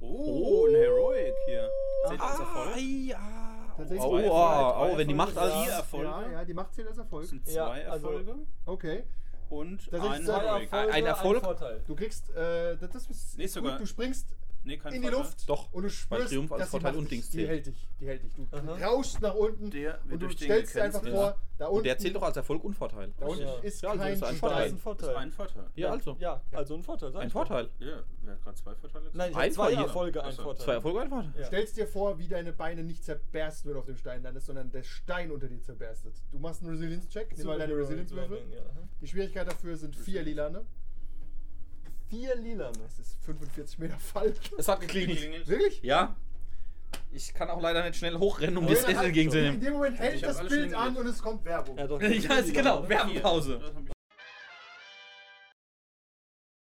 [0.00, 1.68] Oh, ein Heroic hier.
[2.08, 2.24] Seht ihr
[2.78, 3.08] Erfolg?
[3.08, 3.74] ja.
[3.76, 4.92] Tatsächlich Oh, zwei oh, Erfolge.
[4.94, 5.54] oh, wenn die Macht als.
[5.64, 6.06] vier Erfolge.
[6.06, 7.22] Ja, ja, die Macht zählt als Erfolg.
[7.22, 8.34] Das sind Ja, zwei also- Erfolge
[8.66, 9.04] Okay.
[9.50, 10.62] und ein zwei Heroic.
[10.72, 10.92] Erfolge.
[10.92, 11.40] Ein Erfolg?
[11.44, 11.80] Vorteil.
[11.86, 13.52] Du kriegst, äh, das, das ist Nee, gut.
[13.52, 14.26] sogar- Du springst
[14.68, 15.24] Nee, kein in die Vorteil.
[15.26, 17.66] Luft Doch, und du weil spürst, Triumph als dass die Vorteil und Dings die hält
[17.66, 18.34] dich, die hält dich.
[18.34, 18.86] Du Aha.
[18.86, 21.14] rauschst nach unten Der und du stellst dir einfach gecancelt.
[21.34, 23.12] vor, da unten, Und der zählt doch als Erfolg und Vorteil.
[23.18, 23.54] da unten Ja.
[23.60, 24.66] ist Ja, also kein ist ein Das Vorteil.
[24.66, 25.08] ist ein Vorteil.
[25.14, 25.64] war ein Vorteil.
[25.74, 26.16] Ja, also.
[26.20, 27.16] Ja, also ein Vorteil.
[27.16, 27.30] Ein.
[27.30, 27.68] Vorteil.
[27.80, 29.10] Ja, wer hat gerade zwei Vorteile?
[29.14, 29.84] Nein, Ein zwei Vorteil.
[29.84, 30.32] Erfolge, ein.
[30.34, 30.64] Vorteil.
[30.64, 31.32] Zwei Erfolge, ein Vorteil.
[31.40, 31.46] Ja.
[31.46, 34.70] Stellst dir vor, wie deine Beine nicht zerbersten, wenn du auf dem Stein landest, sondern
[34.70, 36.14] der Stein unter dir zerberstet.
[36.30, 38.38] Du machst einen Resilience-Check, nimm mal deine Resilience-Würfel.
[38.54, 38.62] Ja.
[39.00, 40.64] Die Schwierigkeit dafür sind vier Lilane.
[42.10, 42.70] Vier Lila.
[42.72, 44.34] Das ist 45 Meter Fall.
[44.56, 45.16] Es hat geklingelt.
[45.18, 45.48] Geklingelt.
[45.48, 45.82] Wirklich?
[45.82, 46.16] Ja.
[47.12, 49.60] Ich kann auch leider nicht schnell hochrennen, um Aber das dann Essen halt- In entgegenzunehmen.
[49.60, 51.76] dem Moment hält das Bild an und es kommt Werbung.
[51.76, 52.00] Ja, doch.
[52.02, 52.88] Ja, genau.
[52.88, 53.97] Hab